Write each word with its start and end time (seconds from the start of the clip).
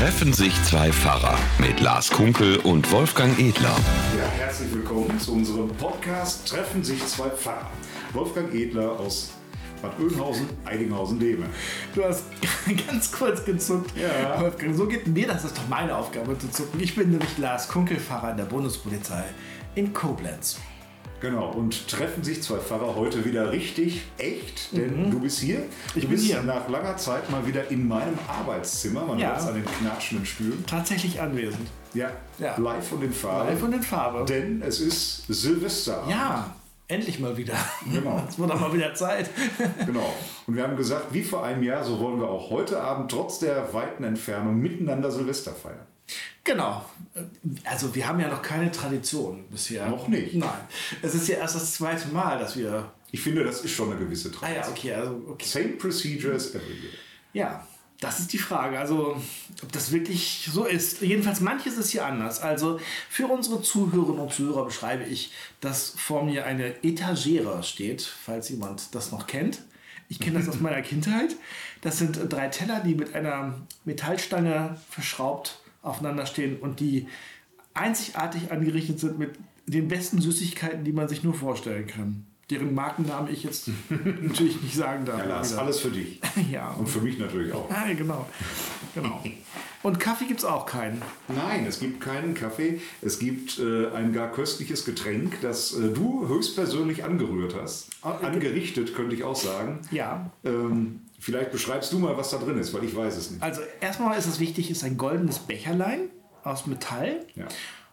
Treffen 0.00 0.32
sich 0.32 0.54
zwei 0.64 0.90
Pfarrer 0.90 1.38
mit 1.58 1.78
Lars 1.80 2.08
Kunkel 2.08 2.56
und 2.60 2.90
Wolfgang 2.90 3.38
Edler. 3.38 3.76
Ja, 4.16 4.24
herzlich 4.38 4.72
willkommen 4.72 5.20
zu 5.20 5.34
unserem 5.34 5.68
Podcast 5.68 6.48
Treffen 6.48 6.82
sich 6.82 7.06
zwei 7.06 7.28
Pfarrer. 7.28 7.70
Wolfgang 8.14 8.50
Edler 8.54 8.98
aus 8.98 9.32
Bad 9.82 9.92
Oeynhausen, 10.00 10.48
Eidinghausen-Dehme. 10.64 11.44
Du 11.94 12.02
hast 12.02 12.24
ganz 12.88 13.12
kurz 13.12 13.44
gezuckt. 13.44 13.92
Ja. 13.94 14.40
Wolfgang, 14.40 14.74
so 14.74 14.86
geht 14.86 15.06
mir 15.06 15.26
das. 15.26 15.42
Das 15.42 15.52
ist 15.52 15.58
doch 15.58 15.68
meine 15.68 15.94
Aufgabe 15.94 16.38
zu 16.38 16.50
zucken. 16.50 16.80
Ich 16.80 16.94
bin 16.94 17.10
nämlich 17.10 17.36
Lars 17.36 17.68
Kunkel, 17.68 17.98
Pfarrer 17.98 18.32
der 18.32 18.44
Bundespolizei 18.44 19.24
in 19.74 19.92
Koblenz. 19.92 20.58
Genau, 21.20 21.50
und 21.52 21.86
treffen 21.88 22.24
sich 22.24 22.42
zwei 22.42 22.56
Pfarrer 22.58 22.94
heute 22.96 23.24
wieder 23.24 23.52
richtig 23.52 24.02
echt, 24.18 24.74
denn 24.76 25.10
du 25.10 25.20
bist 25.20 25.38
hier. 25.40 25.58
Mhm. 25.58 25.64
Ich 25.94 26.02
du 26.04 26.08
bin 26.08 26.18
hier. 26.18 26.42
nach 26.42 26.68
langer 26.68 26.96
Zeit 26.96 27.30
mal 27.30 27.46
wieder 27.46 27.70
in 27.70 27.86
meinem 27.86 28.18
Arbeitszimmer. 28.26 29.04
Man 29.04 29.18
Ja. 29.18 29.28
hört 29.30 29.40
es 29.40 29.46
an 29.46 29.54
den 29.54 29.64
knatschenden 29.66 30.24
Stühlen. 30.26 30.64
Tatsächlich 30.66 31.20
anwesend. 31.20 31.68
Ja, 31.92 32.10
Ja. 32.38 32.56
live 32.58 32.92
und 32.92 33.02
in 33.04 33.12
Farbe. 33.12 33.50
Live 33.50 33.62
und 33.62 33.72
in 33.74 33.82
Farbe. 33.82 34.24
Denn 34.24 34.62
es 34.62 34.80
ist 34.80 35.24
Silvester. 35.28 36.04
Ja, 36.08 36.54
endlich 36.88 37.18
mal 37.20 37.36
wieder. 37.36 37.54
Genau. 37.92 38.22
Es 38.28 38.38
wurde 38.38 38.54
auch 38.54 38.60
mal 38.60 38.72
wieder 38.72 38.94
Zeit. 38.94 39.28
Genau. 39.84 40.14
Und 40.46 40.56
wir 40.56 40.62
haben 40.62 40.76
gesagt, 40.76 41.12
wie 41.12 41.22
vor 41.22 41.44
einem 41.44 41.62
Jahr, 41.62 41.84
so 41.84 42.00
wollen 42.00 42.18
wir 42.20 42.28
auch 42.30 42.48
heute 42.50 42.80
Abend 42.80 43.10
trotz 43.10 43.40
der 43.40 43.72
weiten 43.74 44.04
Entfernung 44.04 44.56
miteinander 44.58 45.10
Silvester 45.10 45.52
feiern. 45.52 45.86
Genau. 46.44 46.84
Also 47.64 47.94
wir 47.94 48.06
haben 48.06 48.20
ja 48.20 48.28
noch 48.28 48.42
keine 48.42 48.70
Tradition 48.70 49.44
bisher. 49.50 49.88
Noch 49.88 50.08
nicht. 50.08 50.34
Nein. 50.34 50.50
Es 51.02 51.14
ist 51.14 51.28
ja 51.28 51.36
erst 51.36 51.56
das 51.56 51.74
zweite 51.74 52.08
Mal, 52.08 52.38
dass 52.38 52.56
wir... 52.56 52.92
Ich 53.12 53.20
finde, 53.20 53.44
das 53.44 53.62
ist 53.62 53.72
schon 53.72 53.90
eine 53.90 53.98
gewisse 53.98 54.28
Ah 54.28 54.32
Tradition. 54.32 54.64
ja, 54.64 54.70
okay. 54.70 54.94
Also, 54.94 55.22
okay. 55.28 55.46
Same 55.46 55.68
procedure 55.70 56.34
as 56.34 56.54
every 56.54 56.74
year. 56.74 56.92
Ja, 57.32 57.66
das 58.00 58.20
ist 58.20 58.32
die 58.32 58.38
Frage. 58.38 58.78
Also, 58.78 59.20
ob 59.62 59.72
das 59.72 59.92
wirklich 59.92 60.48
so 60.50 60.64
ist. 60.64 61.02
Jedenfalls, 61.02 61.40
manches 61.40 61.76
ist 61.76 61.90
hier 61.90 62.06
anders. 62.06 62.40
Also, 62.40 62.80
für 63.10 63.26
unsere 63.26 63.60
Zuhörerinnen 63.60 64.20
und 64.20 64.32
Zuhörer 64.32 64.64
beschreibe 64.64 65.04
ich, 65.04 65.32
dass 65.60 65.90
vor 65.90 66.24
mir 66.24 66.46
eine 66.46 66.82
Etagere 66.82 67.62
steht, 67.62 68.02
falls 68.02 68.48
jemand 68.48 68.94
das 68.94 69.12
noch 69.12 69.26
kennt. 69.26 69.62
Ich 70.08 70.18
kenne 70.18 70.38
das 70.38 70.48
aus 70.48 70.60
meiner 70.60 70.82
Kindheit. 70.82 71.36
Das 71.82 71.98
sind 71.98 72.18
drei 72.32 72.48
Teller, 72.48 72.80
die 72.80 72.94
mit 72.94 73.14
einer 73.14 73.54
Metallstange 73.84 74.80
verschraubt 74.88 75.60
aufeinander 75.82 76.26
stehen 76.26 76.58
und 76.58 76.80
die 76.80 77.06
einzigartig 77.74 78.50
angerichtet 78.50 79.00
sind 79.00 79.18
mit 79.18 79.38
den 79.66 79.88
besten 79.88 80.20
Süßigkeiten, 80.20 80.84
die 80.84 80.92
man 80.92 81.08
sich 81.08 81.22
nur 81.22 81.34
vorstellen 81.34 81.86
kann. 81.86 82.26
Deren 82.50 82.74
Markennamen 82.74 83.32
ich 83.32 83.44
jetzt 83.44 83.68
natürlich 83.88 84.60
nicht 84.60 84.74
sagen 84.74 85.04
darf. 85.04 85.18
Ja, 85.18 85.24
Lars, 85.24 85.54
alles 85.54 85.80
für 85.80 85.90
dich. 85.90 86.20
Ja. 86.50 86.70
Und 86.70 86.88
für 86.88 87.00
mich 87.00 87.18
natürlich 87.18 87.52
auch. 87.52 87.70
Ah, 87.70 87.86
genau. 87.96 88.26
genau. 88.94 89.22
Und 89.82 90.00
Kaffee 90.00 90.26
gibt 90.26 90.40
es 90.40 90.44
auch 90.44 90.66
keinen. 90.66 91.00
Nein, 91.28 91.64
es 91.66 91.78
gibt 91.78 92.00
keinen 92.00 92.34
Kaffee. 92.34 92.80
Es 93.02 93.18
gibt 93.18 93.58
äh, 93.58 93.88
ein 93.94 94.12
gar 94.12 94.32
köstliches 94.32 94.84
Getränk, 94.84 95.40
das 95.42 95.74
äh, 95.74 95.90
du 95.90 96.26
höchstpersönlich 96.28 97.04
angerührt 97.04 97.54
hast. 97.60 97.90
Angerichtet, 98.02 98.94
könnte 98.94 99.14
ich 99.14 99.22
auch 99.22 99.36
sagen. 99.36 99.80
Ja. 99.90 100.30
Ähm, 100.44 101.02
vielleicht 101.18 101.52
beschreibst 101.52 101.92
du 101.92 101.98
mal, 101.98 102.16
was 102.16 102.30
da 102.30 102.38
drin 102.38 102.58
ist, 102.58 102.74
weil 102.74 102.84
ich 102.84 102.96
weiß 102.96 103.16
es 103.16 103.30
nicht. 103.30 103.42
Also 103.42 103.60
erstmal 103.80 104.18
ist 104.18 104.26
es 104.26 104.40
wichtig, 104.40 104.70
ist 104.70 104.82
ein 104.82 104.96
goldenes 104.96 105.38
Becherlein 105.38 106.10
aus 106.42 106.66
Metall. 106.66 107.26
Ja. 107.36 107.46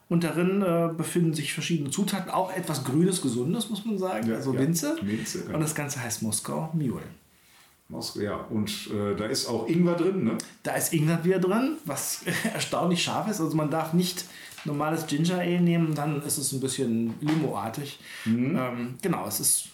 Und 0.09 0.23
darin 0.23 0.61
äh, 0.61 0.89
befinden 0.95 1.33
sich 1.33 1.53
verschiedene 1.53 1.89
Zutaten, 1.89 2.31
auch 2.31 2.53
etwas 2.53 2.83
Grünes, 2.85 3.21
Gesundes, 3.21 3.69
muss 3.69 3.85
man 3.85 3.97
sagen. 3.97 4.29
Ja, 4.29 4.35
also 4.35 4.53
ja. 4.53 4.61
Minze. 4.61 4.95
Minze, 5.01 5.45
ja. 5.47 5.53
Und 5.53 5.61
das 5.61 5.75
Ganze 5.75 6.01
heißt 6.01 6.21
Moskau 6.21 6.69
Mule. 6.73 7.03
Moskau, 7.89 8.21
Ja, 8.21 8.35
und 8.49 8.89
äh, 8.93 9.15
da 9.15 9.25
ist 9.25 9.47
auch 9.47 9.67
Ingwer 9.67 9.95
drin, 9.95 10.23
ne? 10.23 10.37
Da 10.63 10.75
ist 10.75 10.93
Ingwerbier 10.93 11.39
drin, 11.39 11.77
was 11.85 12.23
erstaunlich 12.53 13.03
scharf 13.03 13.29
ist. 13.29 13.41
Also 13.41 13.55
man 13.55 13.69
darf 13.69 13.93
nicht 13.93 14.25
normales 14.65 15.07
Ginger 15.07 15.39
Ale 15.39 15.61
nehmen, 15.61 15.93
dann 15.93 16.21
ist 16.23 16.37
es 16.37 16.51
ein 16.51 16.59
bisschen 16.59 17.13
limoartig. 17.21 17.99
Mhm. 18.25 18.57
Ähm, 18.57 18.95
genau, 19.01 19.25
es 19.27 19.39
ist 19.39 19.69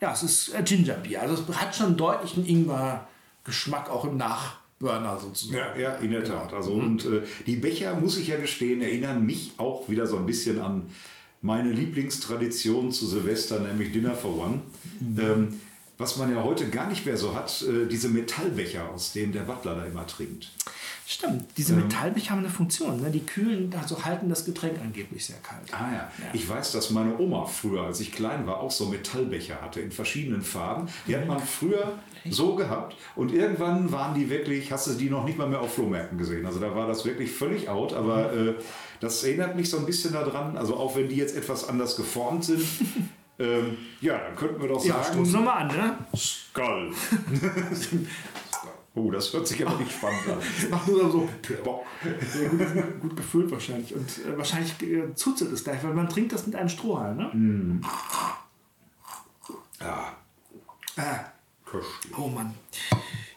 ja, 0.00 0.12
es 0.12 0.22
ist 0.22 0.54
äh, 0.54 0.62
Gingerbier. 0.62 1.22
Also 1.22 1.42
es 1.48 1.56
hat 1.56 1.74
schon 1.74 1.96
deutlichen 1.96 2.46
Ingwer-Geschmack 2.46 3.88
auch 3.88 4.04
im 4.04 4.18
Nachburner 4.80 5.18
sozusagen. 5.18 5.58
Ja, 5.58 5.76
ja, 5.76 5.94
in 5.96 6.10
der 6.10 6.24
Tat. 6.24 6.52
Also, 6.52 6.72
und 6.72 7.04
äh, 7.04 7.22
die 7.46 7.56
Becher, 7.56 7.98
muss 7.98 8.18
ich 8.18 8.28
ja 8.28 8.36
gestehen, 8.36 8.82
erinnern 8.82 9.24
mich 9.24 9.52
auch 9.56 9.88
wieder 9.88 10.06
so 10.06 10.16
ein 10.16 10.26
bisschen 10.26 10.60
an 10.60 10.86
meine 11.40 11.72
Lieblingstradition 11.72 12.90
zu 12.90 13.06
Silvester, 13.06 13.60
nämlich 13.60 13.92
Dinner 13.92 14.14
for 14.14 14.38
One. 14.38 14.60
Ähm, 15.18 15.60
was 15.96 16.16
man 16.16 16.34
ja 16.34 16.42
heute 16.42 16.68
gar 16.70 16.88
nicht 16.88 17.06
mehr 17.06 17.16
so 17.16 17.34
hat, 17.34 17.62
äh, 17.62 17.86
diese 17.86 18.08
Metallbecher, 18.08 18.88
aus 18.90 19.12
denen 19.12 19.32
der 19.32 19.42
Butler 19.42 19.76
da 19.76 19.84
immer 19.84 20.06
trinkt. 20.06 20.50
Stimmt, 21.06 21.44
diese 21.58 21.74
Metallbecher 21.74 22.30
haben 22.30 22.38
eine 22.38 22.48
Funktion. 22.48 23.02
Ne? 23.02 23.10
Die 23.10 23.20
kühlen, 23.20 23.72
also 23.78 24.02
halten 24.04 24.30
das 24.30 24.46
Getränk 24.46 24.80
angeblich 24.80 25.26
sehr 25.26 25.36
kalt. 25.36 25.72
Ah 25.72 25.92
ja. 25.92 26.10
Ich 26.32 26.48
weiß, 26.48 26.72
dass 26.72 26.90
meine 26.90 27.18
Oma 27.18 27.44
früher, 27.44 27.82
als 27.82 28.00
ich 28.00 28.10
klein 28.10 28.46
war, 28.46 28.60
auch 28.60 28.70
so 28.70 28.86
Metallbecher 28.86 29.60
hatte 29.60 29.80
in 29.80 29.92
verschiedenen 29.92 30.42
Farben. 30.42 30.88
Die 31.06 31.14
hat 31.14 31.26
man 31.26 31.40
früher 31.40 31.98
so 32.30 32.54
gehabt 32.54 32.96
und 33.16 33.32
irgendwann 33.32 33.92
waren 33.92 34.14
die 34.14 34.30
wirklich, 34.30 34.72
hast 34.72 34.86
du 34.86 34.94
die 34.94 35.10
noch 35.10 35.24
nicht 35.24 35.36
mal 35.36 35.46
mehr 35.46 35.60
auf 35.60 35.74
Flohmärkten 35.74 36.16
gesehen. 36.16 36.46
Also 36.46 36.58
da 36.58 36.74
war 36.74 36.86
das 36.86 37.04
wirklich 37.04 37.30
völlig 37.30 37.68
out, 37.68 37.92
aber 37.92 38.32
äh, 38.32 38.54
das 39.00 39.22
erinnert 39.24 39.56
mich 39.56 39.68
so 39.68 39.76
ein 39.76 39.84
bisschen 39.84 40.14
daran, 40.14 40.56
also 40.56 40.76
auch 40.76 40.96
wenn 40.96 41.08
die 41.10 41.16
jetzt 41.16 41.36
etwas 41.36 41.68
anders 41.68 41.96
geformt 41.96 42.44
sind. 42.44 42.64
ähm, 43.38 43.76
ja, 44.00 44.18
dann 44.18 44.36
könnten 44.36 44.60
wir 44.60 44.68
doch 44.68 44.84
Ja, 44.84 45.02
sagen, 45.02 45.14
stoßen 45.14 45.32
wir 45.34 45.40
mal 45.40 45.52
an, 45.54 45.68
ne? 45.68 45.98
Skull. 46.16 46.92
oh, 48.94 49.10
das 49.10 49.32
hört 49.32 49.48
sich 49.48 49.66
aber 49.66 49.76
nicht 49.78 49.92
spannend 49.92 50.22
an. 50.28 50.70
Macht 50.70 50.88
nur 50.88 51.10
so 51.10 51.28
Bock. 51.64 51.84
ja, 52.04 52.48
gut, 52.48 53.00
gut 53.00 53.16
gefüllt 53.16 53.50
wahrscheinlich. 53.50 53.94
Und 53.94 54.08
äh, 54.24 54.36
wahrscheinlich 54.38 54.80
äh, 54.82 55.14
zuzelt 55.14 55.52
es 55.52 55.64
gleich, 55.64 55.82
weil 55.82 55.94
man 55.94 56.08
trinkt 56.08 56.32
das 56.32 56.46
mit 56.46 56.54
einem 56.56 56.68
Strohhalm, 56.68 57.16
ne? 57.16 57.80
Ja, 59.80 60.16
Ah, 60.96 61.24
köstlich. 61.64 62.16
oh 62.16 62.28
Mann. 62.28 62.54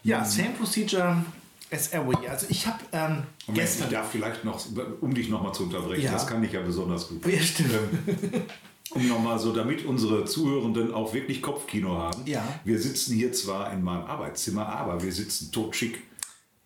Ja, 0.04 0.24
same 0.24 0.50
procedure 0.50 1.24
as 1.72 1.92
every. 1.92 2.28
Also 2.28 2.46
ich 2.48 2.64
habe 2.66 2.78
ähm, 2.92 3.24
Moment, 3.48 3.58
gestern... 3.64 3.88
ich 3.88 3.92
darf 3.94 4.10
vielleicht 4.12 4.44
noch, 4.44 4.64
um 5.00 5.12
dich 5.12 5.28
nochmal 5.28 5.52
zu 5.52 5.64
unterbrechen, 5.64 6.04
Ja. 6.04 6.12
das 6.12 6.26
kann 6.26 6.42
ich 6.44 6.52
ja 6.52 6.60
besonders 6.62 7.08
gut. 7.08 7.26
Ja, 7.26 7.40
stimmt. 7.40 7.72
Um 8.98 9.08
nochmal 9.08 9.38
so, 9.38 9.52
damit 9.52 9.84
unsere 9.84 10.24
Zuhörenden 10.24 10.92
auch 10.94 11.14
wirklich 11.14 11.40
Kopfkino 11.42 11.96
haben. 11.96 12.22
Ja. 12.26 12.42
Wir 12.64 12.78
sitzen 12.78 13.14
hier 13.14 13.32
zwar 13.32 13.72
in 13.72 13.82
meinem 13.82 14.04
Arbeitszimmer, 14.04 14.66
aber 14.66 15.02
wir 15.02 15.12
sitzen 15.12 15.50
totschick. 15.52 16.02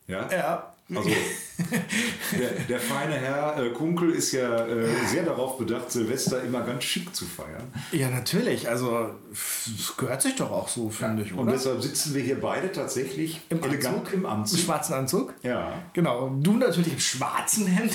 Ja. 0.09 0.29
Ja. 0.31 0.69
Also 0.95 1.09
der, 2.39 2.51
der 2.69 2.81
feine 2.81 3.15
Herr 3.15 3.57
äh, 3.63 3.71
Kunkel 3.71 4.11
ist 4.11 4.33
ja 4.33 4.67
äh, 4.67 4.87
sehr 5.07 5.23
darauf 5.25 5.57
bedacht, 5.57 5.91
Silvester 5.91 6.43
immer 6.43 6.61
ganz 6.63 6.85
schick 6.85 7.15
zu 7.15 7.25
feiern. 7.25 7.73
Ja, 7.93 8.11
natürlich. 8.11 8.69
Also, 8.69 9.11
es 9.33 9.97
gehört 9.97 10.21
sich 10.21 10.35
doch 10.37 10.51
auch 10.51 10.69
so, 10.69 10.91
finde 10.91 11.23
ich, 11.23 11.33
Und 11.33 11.41
oder? 11.41 11.53
deshalb 11.53 11.83
sitzen 11.83 12.15
wir 12.15 12.23
hier 12.23 12.39
beide 12.41 12.71
tatsächlich 12.73 13.41
elegant 13.49 14.13
im 14.13 14.21
Im 14.21 14.27
Anzug. 14.27 14.59
schwarzen 14.59 14.95
Anzug? 14.95 15.33
Ja. 15.43 15.73
Genau. 15.95 16.31
Du 16.43 16.55
natürlich 16.55 16.93
im 16.93 17.01
schwarzen 17.01 17.67
Hemd. 17.69 17.95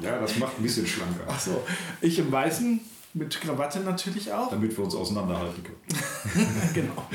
ja, 0.00 0.18
das 0.18 0.38
macht 0.38 0.58
ein 0.58 0.62
bisschen 0.62 0.86
schlanker, 0.86 1.24
Ach 1.28 1.40
so. 1.40 1.62
Ich 2.00 2.18
im 2.18 2.30
weißen, 2.32 2.80
mit 3.14 3.40
Krawatte 3.40 3.80
natürlich 3.80 4.32
auch. 4.32 4.50
damit 4.50 4.76
wir 4.76 4.84
uns 4.84 4.94
auseinanderhalten 4.94 5.62
können. 5.62 6.72
genau. 6.74 7.06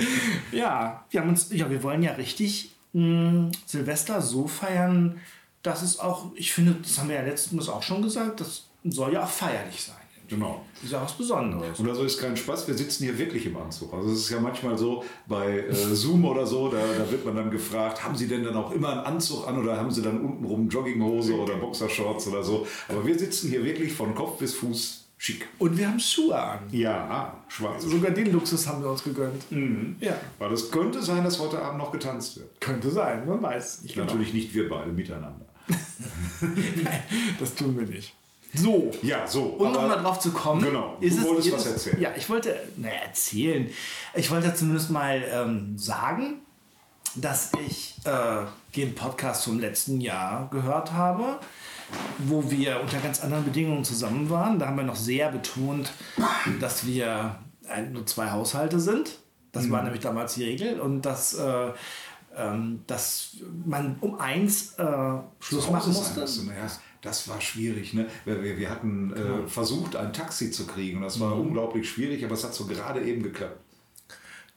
Ja, 0.51 1.05
wir 1.09 1.21
haben 1.21 1.29
uns, 1.29 1.49
ja, 1.51 1.69
wir 1.69 1.83
wollen 1.83 2.01
ja 2.01 2.13
richtig 2.13 2.73
mh, 2.93 3.51
Silvester 3.65 4.21
so 4.21 4.47
feiern, 4.47 5.19
dass 5.61 5.81
es 5.81 5.99
auch, 5.99 6.31
ich 6.35 6.53
finde, 6.53 6.75
das 6.81 6.97
haben 6.97 7.09
wir 7.09 7.15
ja 7.17 7.23
letztens 7.23 7.67
auch 7.67 7.83
schon 7.83 8.01
gesagt, 8.01 8.39
das 8.39 8.67
soll 8.85 9.13
ja 9.13 9.23
auch 9.23 9.29
feierlich 9.29 9.83
sein. 9.83 9.95
Genau. 10.29 10.63
Das 10.75 10.83
ist 10.83 10.91
ja 10.91 11.01
was 11.01 11.13
Besonderes. 11.13 11.79
Und 11.79 11.89
also 11.89 12.03
ist 12.03 12.19
kein 12.19 12.38
Spaß, 12.38 12.67
wir 12.67 12.75
sitzen 12.75 13.03
hier 13.03 13.17
wirklich 13.17 13.47
im 13.47 13.57
Anzug. 13.57 13.91
Also 13.93 14.11
es 14.11 14.19
ist 14.19 14.29
ja 14.29 14.39
manchmal 14.39 14.77
so, 14.77 15.03
bei 15.27 15.61
äh, 15.61 15.73
Zoom 15.73 16.23
oder 16.23 16.45
so, 16.45 16.69
da, 16.69 16.77
da 16.77 17.11
wird 17.11 17.25
man 17.25 17.35
dann 17.35 17.49
gefragt, 17.49 18.03
haben 18.03 18.15
Sie 18.15 18.27
denn 18.27 18.43
dann 18.43 18.55
auch 18.55 18.71
immer 18.71 18.89
einen 18.91 18.99
Anzug 18.99 19.47
an 19.47 19.57
oder 19.57 19.75
haben 19.75 19.89
Sie 19.89 20.03
dann 20.03 20.21
untenrum 20.23 20.69
Jogginghose 20.69 21.33
oder 21.33 21.56
Boxershorts 21.56 22.27
oder 22.27 22.44
so. 22.44 22.68
Aber 22.88 23.06
wir 23.06 23.18
sitzen 23.18 23.50
hier 23.50 23.65
wirklich 23.65 23.91
von 23.91 24.13
Kopf 24.13 24.38
bis 24.38 24.53
Fuß 24.53 24.99
schick. 25.19 25.48
Und 25.60 25.77
wir 25.77 25.88
haben 25.88 26.00
Schuhe 26.00 26.42
an. 26.42 26.60
Ja, 26.71 27.38
schwarz. 27.50 27.83
Sogar 27.83 28.12
den 28.12 28.31
Luxus 28.31 28.66
haben 28.66 28.81
wir 28.81 28.89
uns 28.89 29.04
gegönnt. 29.04 29.44
Ja, 30.00 30.18
Weil 30.39 30.54
es 30.54 30.71
könnte 30.71 31.04
sein, 31.04 31.24
dass 31.24 31.38
heute 31.39 31.62
Abend 31.62 31.77
noch 31.77 31.92
getanzt 31.92 32.38
wird. 32.38 32.60
könnte 32.60 32.89
sein, 32.89 33.27
man 33.27 33.42
weiß 33.44 33.83
nicht 33.83 33.94
genau. 33.94 34.07
Natürlich 34.07 34.33
nicht 34.33 34.54
wir 34.56 34.68
beide 34.68 34.92
miteinander. 34.92 35.45
Nein, 36.42 37.04
das 37.39 37.54
tun 37.54 37.77
wir 37.77 37.86
nicht. 37.86 38.16
So. 38.54 38.89
Ja, 39.04 39.27
so. 39.27 39.44
Um 39.44 39.71
nochmal 39.71 40.01
drauf 40.01 40.19
zu 40.19 40.31
kommen. 40.31 40.63
Genau, 40.63 40.98
du 41.00 41.24
wolltest 41.24 41.51
was 41.51 41.65
erzählen. 41.68 42.01
Ja, 42.01 42.12
ich 42.18 42.27
wollte, 42.30 42.56
naja, 42.77 42.95
erzählen. 43.06 43.69
Ich 44.15 44.31
wollte 44.31 44.56
zumindest 44.56 44.89
mal 44.89 45.24
ähm, 45.31 45.77
sagen, 45.77 46.39
dass 47.15 47.51
ich 47.67 47.95
äh, 48.06 48.45
den 48.75 48.95
Podcast 48.95 49.45
vom 49.45 49.59
letzten 49.59 50.00
Jahr 50.01 50.50
gehört 50.51 50.91
habe, 50.94 51.39
wo 52.19 52.50
wir 52.51 52.79
unter 52.81 53.00
ganz 53.00 53.21
anderen 53.23 53.45
Bedingungen 53.45 53.83
zusammen 53.83 54.29
waren. 54.29 54.59
Da 54.59 54.67
haben 54.67 54.77
wir 54.77 54.83
noch 54.83 54.95
sehr 54.95 55.31
betont, 55.31 55.91
dass 56.59 56.85
wir 56.85 57.39
ein, 57.67 57.94
nur 57.94 58.06
zwei 58.06 58.29
Haushalte 58.31 58.79
sind. 58.79 59.17
Das 59.51 59.65
Mhm. 59.65 59.71
war 59.71 59.83
nämlich 59.83 60.01
damals 60.01 60.35
die 60.35 60.44
Regel. 60.44 60.79
Und 60.79 61.01
dass 61.03 61.33
äh, 61.33 61.71
ähm, 62.38 62.81
dass 62.85 63.38
man 63.65 63.95
um 64.01 64.19
eins 64.19 64.73
äh, 64.75 64.85
Schluss 65.39 65.69
machen 65.71 65.91
musste. 65.94 66.21
das 67.01 67.27
war 67.27 67.41
schwierig. 67.41 67.94
Ne? 67.95 68.05
Wir, 68.23 68.57
wir- 68.57 68.69
hatten 68.69 69.12
äh, 69.13 69.47
versucht, 69.47 69.95
ein 69.95 70.13
Taxi 70.13 70.51
zu 70.51 70.67
kriegen. 70.67 70.97
Und 70.97 71.03
das 71.03 71.19
war 71.19 71.35
unglaublich 71.35 71.89
schwierig, 71.89 72.23
aber 72.23 72.35
es 72.35 72.44
hat 72.44 72.53
so 72.53 72.67
gerade 72.67 73.01
eben 73.01 73.23
geklappt. 73.23 73.57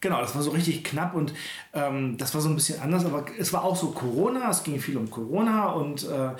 Genau, 0.02 0.20
das 0.20 0.34
war 0.34 0.43
so 0.43 0.50
richtig 0.50 0.82
knapp 0.82 1.14
und 1.14 1.32
ähm, 1.72 2.16
das 2.19 2.34
war 2.34 2.40
so 2.40 2.49
ein 2.49 2.56
bisschen 2.56 2.81
anders, 2.81 3.04
aber 3.04 3.25
es 3.38 3.52
war 3.52 3.62
auch 3.62 3.76
so 3.76 3.93
Corona, 3.93 4.50
es 4.50 4.64
ging 4.64 4.81
viel 4.81 4.96
um 4.96 5.08
Corona 5.08 5.70
und 5.70 6.02
äh, 6.08 6.31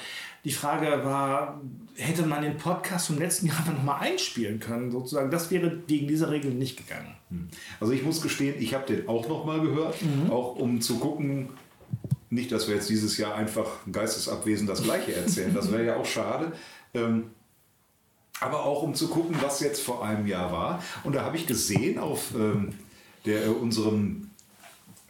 die 0.45 0.51
Frage 0.51 1.05
war, 1.05 1.61
hätte 1.95 2.27
man 2.27 2.43
den 2.43 2.57
Podcast 2.57 3.07
vom 3.07 3.19
letzten 3.21 3.47
Jahr 3.47 3.57
einfach 3.61 3.73
nochmal 3.73 4.01
einspielen 4.01 4.59
können, 4.59 4.91
sozusagen. 4.91 5.31
Das 5.31 5.53
wäre 5.53 5.79
gegen 5.87 6.09
diese 6.09 6.29
Regel 6.29 6.51
nicht 6.51 6.77
gegangen. 6.77 7.15
Also 7.79 7.93
ich 7.93 8.03
muss 8.03 8.21
gestehen, 8.21 8.57
ich 8.59 8.75
habe 8.75 8.85
den 8.85 9.09
auch 9.09 9.29
noch 9.29 9.45
mal 9.45 9.61
gehört, 9.61 9.95
auch 10.29 10.57
um 10.57 10.81
zu 10.81 10.99
gucken, 10.99 11.51
nicht, 12.31 12.51
dass 12.51 12.67
wir 12.67 12.75
jetzt 12.75 12.91
dieses 12.91 13.17
Jahr 13.17 13.37
einfach 13.37 13.69
geistesabwesend 13.91 14.69
das 14.69 14.83
Gleiche 14.83 15.15
erzählen, 15.15 15.55
das 15.55 15.71
wäre 15.71 15.85
ja 15.85 15.97
auch 15.97 16.07
schade. 16.07 16.51
Ähm, 16.95 17.31
aber 18.41 18.65
auch 18.65 18.83
um 18.83 18.97
zu 18.97 19.07
gucken, 19.07 19.37
was 19.41 19.61
jetzt 19.61 19.81
vor 19.83 20.05
einem 20.05 20.27
Jahr 20.27 20.51
war. 20.51 20.83
Und 21.05 21.15
da 21.15 21.23
habe 21.23 21.37
ich 21.37 21.47
gesehen 21.47 21.99
auf 22.01 22.35
ähm, 22.35 22.75
der, 23.25 23.47
äh, 23.47 23.49
unserem 23.49 24.31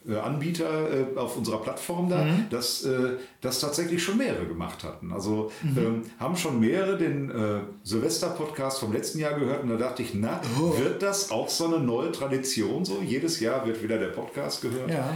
äh, 0.08 0.16
Anbieter 0.16 1.14
äh, 1.14 1.16
auf 1.16 1.36
unserer 1.36 1.62
Plattform 1.62 2.08
da, 2.08 2.26
dass 2.50 2.84
äh, 2.84 3.18
das 3.40 3.60
tatsächlich 3.60 4.02
schon 4.02 4.18
mehrere 4.18 4.46
gemacht 4.46 4.82
hatten. 4.82 5.12
Also 5.12 5.52
ähm, 5.62 6.02
haben 6.18 6.36
schon 6.36 6.58
mehrere 6.58 6.98
den 6.98 7.30
äh, 7.30 7.60
Silvester-Podcast 7.84 8.80
vom 8.80 8.92
letzten 8.92 9.20
Jahr 9.20 9.38
gehört 9.38 9.62
und 9.62 9.68
da 9.68 9.76
dachte 9.76 10.02
ich, 10.02 10.14
na, 10.14 10.40
wird 10.76 11.02
das 11.02 11.30
auch 11.30 11.48
so 11.48 11.66
eine 11.66 11.78
neue 11.78 12.10
Tradition 12.10 12.84
so? 12.84 13.00
Jedes 13.00 13.38
Jahr 13.40 13.64
wird 13.64 13.82
wieder 13.82 13.98
der 13.98 14.08
Podcast 14.08 14.62
gehört? 14.62 14.90
Ja. 14.90 15.14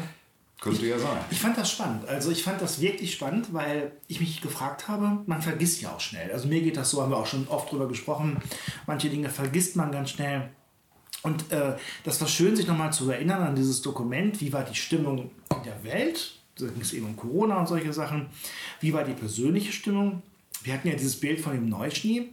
Könnte 0.60 0.86
ja 0.86 0.98
sein. 0.98 1.18
Ich 1.30 1.38
fand 1.38 1.58
das 1.58 1.70
spannend. 1.70 2.08
Also 2.08 2.30
ich 2.30 2.42
fand 2.42 2.62
das 2.62 2.80
wirklich 2.80 3.12
spannend, 3.12 3.52
weil 3.52 3.92
ich 4.08 4.20
mich 4.20 4.40
gefragt 4.40 4.88
habe, 4.88 5.18
man 5.26 5.42
vergisst 5.42 5.82
ja 5.82 5.90
auch 5.90 6.00
schnell. 6.00 6.32
Also 6.32 6.48
mir 6.48 6.62
geht 6.62 6.78
das 6.78 6.90
so, 6.90 7.02
haben 7.02 7.10
wir 7.10 7.18
auch 7.18 7.26
schon 7.26 7.46
oft 7.48 7.70
drüber 7.70 7.88
gesprochen. 7.88 8.38
Manche 8.86 9.10
Dinge 9.10 9.28
vergisst 9.28 9.76
man 9.76 9.92
ganz 9.92 10.10
schnell. 10.10 10.48
Und 11.22 11.50
äh, 11.50 11.74
das 12.04 12.20
war 12.20 12.28
schön, 12.28 12.54
sich 12.54 12.66
nochmal 12.66 12.92
zu 12.92 13.10
erinnern 13.10 13.42
an 13.42 13.56
dieses 13.56 13.82
Dokument. 13.82 14.40
Wie 14.40 14.52
war 14.52 14.64
die 14.64 14.74
Stimmung 14.74 15.30
in 15.50 15.62
der 15.64 15.82
Welt? 15.82 16.36
Da 16.58 16.66
ging 16.66 16.80
es 16.80 16.92
eben 16.92 17.06
um 17.06 17.16
Corona 17.16 17.58
und 17.58 17.68
solche 17.68 17.92
Sachen. 17.92 18.26
Wie 18.80 18.92
war 18.92 19.04
die 19.04 19.12
persönliche 19.12 19.72
Stimmung? 19.72 20.22
Wir 20.62 20.74
hatten 20.74 20.88
ja 20.88 20.94
dieses 20.94 21.18
Bild 21.18 21.40
von 21.40 21.52
dem 21.52 21.68
Neuschnee. 21.68 22.28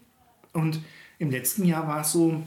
Und 0.54 0.80
im 1.20 1.32
letzten 1.32 1.66
Jahr 1.66 1.88
war 1.88 2.02
es 2.02 2.12
so, 2.12 2.42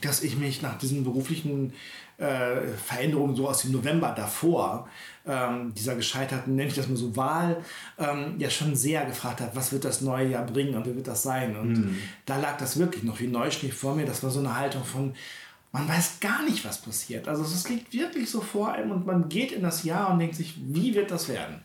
dass 0.00 0.22
ich 0.22 0.36
mich 0.36 0.62
nach 0.62 0.78
diesen 0.78 1.04
beruflichen 1.04 1.72
äh, 2.18 2.68
Veränderungen 2.82 3.36
so 3.36 3.48
aus 3.48 3.62
dem 3.62 3.72
November 3.72 4.14
davor, 4.16 4.88
ähm, 5.26 5.74
dieser 5.74 5.96
gescheiterten, 5.96 6.54
nenne 6.54 6.68
ich 6.68 6.74
das 6.74 6.88
mal 6.88 6.96
so, 6.96 7.14
Wahl, 7.16 7.62
ähm, 7.98 8.36
ja 8.38 8.48
schon 8.48 8.74
sehr 8.74 9.04
gefragt 9.04 9.40
habe, 9.40 9.54
was 9.54 9.72
wird 9.72 9.84
das 9.84 10.00
neue 10.00 10.28
Jahr 10.28 10.46
bringen 10.46 10.74
und 10.74 10.86
wie 10.86 10.94
wird 10.94 11.08
das 11.08 11.22
sein? 11.22 11.56
Und 11.56 11.96
da 12.24 12.38
lag 12.38 12.56
das 12.58 12.78
wirklich 12.78 13.02
noch 13.02 13.20
wie 13.20 13.26
Neuschnee 13.26 13.70
vor 13.70 13.94
mir. 13.94 14.06
Das 14.06 14.22
war 14.22 14.30
so 14.30 14.38
eine 14.38 14.56
Haltung 14.56 14.84
von, 14.84 15.14
man 15.76 15.88
weiß 15.88 16.20
gar 16.20 16.42
nicht, 16.44 16.64
was 16.64 16.80
passiert. 16.80 17.28
Also 17.28 17.42
es 17.42 17.68
liegt 17.68 17.92
wirklich 17.92 18.30
so 18.30 18.40
vor 18.40 18.72
einem 18.72 18.92
und 18.92 19.04
man 19.04 19.28
geht 19.28 19.52
in 19.52 19.62
das 19.62 19.84
Jahr 19.84 20.10
und 20.10 20.18
denkt 20.20 20.34
sich, 20.34 20.54
wie 20.58 20.94
wird 20.94 21.10
das 21.10 21.28
werden? 21.28 21.60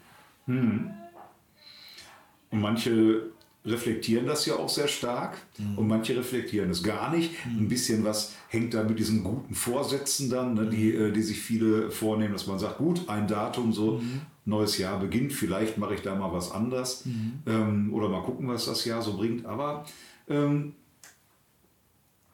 Und 2.50 2.60
manche 2.60 3.32
reflektieren 3.64 4.26
das 4.26 4.46
ja 4.48 4.56
auch 4.56 4.68
sehr 4.68 4.88
stark 4.90 5.38
und 5.78 5.88
manche 5.88 6.18
reflektieren 6.18 6.72
es 6.72 6.84
gar 6.84 7.16
nicht. 7.16 7.32
Ein 7.46 7.70
bisschen 7.70 8.04
was 8.04 8.34
hängt 8.50 8.74
da 8.74 8.84
mit 8.84 9.00
diesen 9.00 9.24
guten 9.24 9.56
Vorsätzen 9.56 10.30
dann, 10.30 10.56
ne, 10.56 10.68
die, 10.68 10.94
äh, 10.94 11.12
die 11.12 11.22
sich 11.22 11.40
viele 11.40 11.90
vornehmen, 11.90 12.34
dass 12.34 12.48
man 12.48 12.60
sagt, 12.60 12.80
gut, 12.80 13.08
ein 13.08 13.28
Datum, 13.28 13.72
so 13.72 14.02
neues 14.44 14.78
Jahr 14.78 15.00
beginnt, 15.00 15.32
vielleicht 15.32 15.78
mache 15.78 15.94
ich 15.94 16.02
da 16.02 16.16
mal 16.16 16.34
was 16.34 16.52
anders 16.52 17.06
ähm, 17.46 17.94
oder 17.94 18.10
mal 18.10 18.24
gucken, 18.24 18.48
was 18.50 18.66
das 18.66 18.84
Jahr 18.84 19.02
so 19.02 19.16
bringt. 19.16 19.46
Aber 19.46 19.86
ähm, 20.28 20.74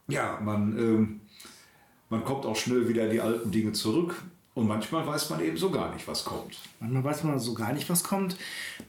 ja, 0.08 0.40
man, 0.42 0.78
ähm, 0.80 1.22
man 2.10 2.24
kommt 2.24 2.46
auch 2.46 2.56
schnell 2.56 2.88
wieder 2.88 3.06
in 3.06 3.12
die 3.12 3.22
alten 3.22 3.52
Dinge 3.52 3.72
zurück. 3.74 4.24
Und 4.58 4.68
manchmal 4.68 5.06
weiß 5.06 5.30
man 5.30 5.40
eben 5.42 5.56
so 5.56 5.70
gar 5.70 5.94
nicht, 5.94 6.08
was 6.08 6.26
kommt. 6.26 6.58
Manchmal 6.80 7.04
weiß 7.04 7.24
man 7.26 7.38
so 7.38 7.54
gar 7.54 7.74
nicht, 7.74 7.88
was 7.92 8.04
kommt. 8.04 8.38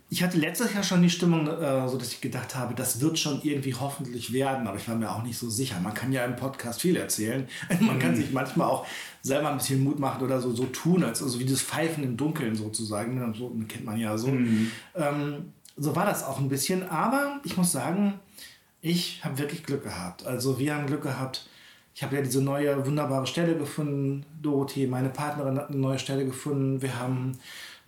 Ich 0.08 0.22
hatte 0.22 0.38
letztes 0.38 0.72
Jahr 0.72 0.82
schon 0.82 1.02
die 1.02 1.10
Stimmung, 1.10 1.46
äh, 1.46 1.86
so 1.86 1.98
dass 1.98 2.10
ich 2.10 2.22
gedacht 2.22 2.54
habe, 2.54 2.74
das 2.74 3.02
wird 3.02 3.18
schon 3.18 3.42
irgendwie 3.42 3.74
hoffentlich 3.74 4.32
werden, 4.32 4.66
aber 4.66 4.78
ich 4.78 4.88
war 4.88 4.96
mir 4.96 5.10
auch 5.10 5.22
nicht 5.22 5.36
so 5.36 5.50
sicher. 5.50 5.78
Man 5.80 5.92
kann 5.92 6.10
ja 6.10 6.24
im 6.24 6.36
Podcast 6.36 6.80
viel 6.80 6.96
erzählen. 6.96 7.46
Man 7.80 7.98
kann 7.98 8.16
sich 8.16 8.32
manchmal 8.32 8.66
auch 8.66 8.86
selber 9.20 9.50
ein 9.50 9.58
bisschen 9.58 9.84
Mut 9.84 9.98
machen 9.98 10.22
oder 10.22 10.40
so, 10.40 10.54
so 10.54 10.64
tun, 10.64 11.04
als 11.04 11.22
also 11.22 11.38
wie 11.38 11.44
das 11.44 11.60
Pfeifen 11.60 12.02
im 12.02 12.16
Dunkeln 12.16 12.56
sozusagen. 12.56 13.34
So 13.34 13.54
kennt 13.68 13.84
man 13.84 13.98
ja 13.98 14.16
so. 14.16 14.28
Ähm, 14.94 15.52
so 15.76 15.94
war 15.94 16.06
das 16.06 16.24
auch 16.24 16.38
ein 16.38 16.48
bisschen. 16.48 16.88
Aber 16.88 17.40
ich 17.44 17.58
muss 17.58 17.72
sagen, 17.72 18.14
ich 18.80 19.22
habe 19.22 19.36
wirklich 19.36 19.64
Glück 19.64 19.84
gehabt. 19.84 20.24
Also 20.24 20.58
wir 20.58 20.74
haben 20.74 20.86
Glück 20.86 21.02
gehabt. 21.02 21.46
Ich 21.98 22.04
habe 22.04 22.14
ja 22.14 22.22
diese 22.22 22.40
neue 22.40 22.86
wunderbare 22.86 23.26
Stelle 23.26 23.56
gefunden. 23.56 24.24
Dorothee, 24.40 24.86
meine 24.86 25.08
Partnerin, 25.08 25.58
hat 25.58 25.70
eine 25.70 25.78
neue 25.78 25.98
Stelle 25.98 26.24
gefunden. 26.24 26.80
Wir 26.80 26.96
haben 26.96 27.36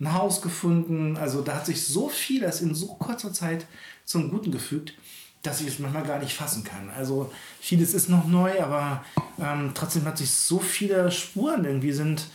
ein 0.01 0.13
Haus 0.13 0.41
gefunden. 0.41 1.15
Also 1.15 1.39
da 1.41 1.55
hat 1.55 1.65
sich 1.65 1.87
so 1.87 2.09
vieles 2.09 2.59
in 2.59 2.75
so 2.75 2.87
kurzer 2.95 3.31
Zeit 3.31 3.65
zum 4.03 4.29
Guten 4.29 4.51
gefügt, 4.51 4.95
dass 5.43 5.61
ich 5.61 5.67
es 5.67 5.79
manchmal 5.79 6.03
gar 6.03 6.19
nicht 6.19 6.33
fassen 6.33 6.65
kann. 6.65 6.89
Also 6.89 7.31
vieles 7.61 7.93
ist 7.93 8.09
noch 8.09 8.27
neu, 8.27 8.61
aber 8.61 9.05
ähm, 9.39 9.71
trotzdem 9.73 10.03
hat 10.03 10.17
sich 10.17 10.31
so 10.31 10.59
viele 10.59 11.09
Spuren 11.09 11.63
irgendwie 11.63 11.93
sind, 11.93 12.27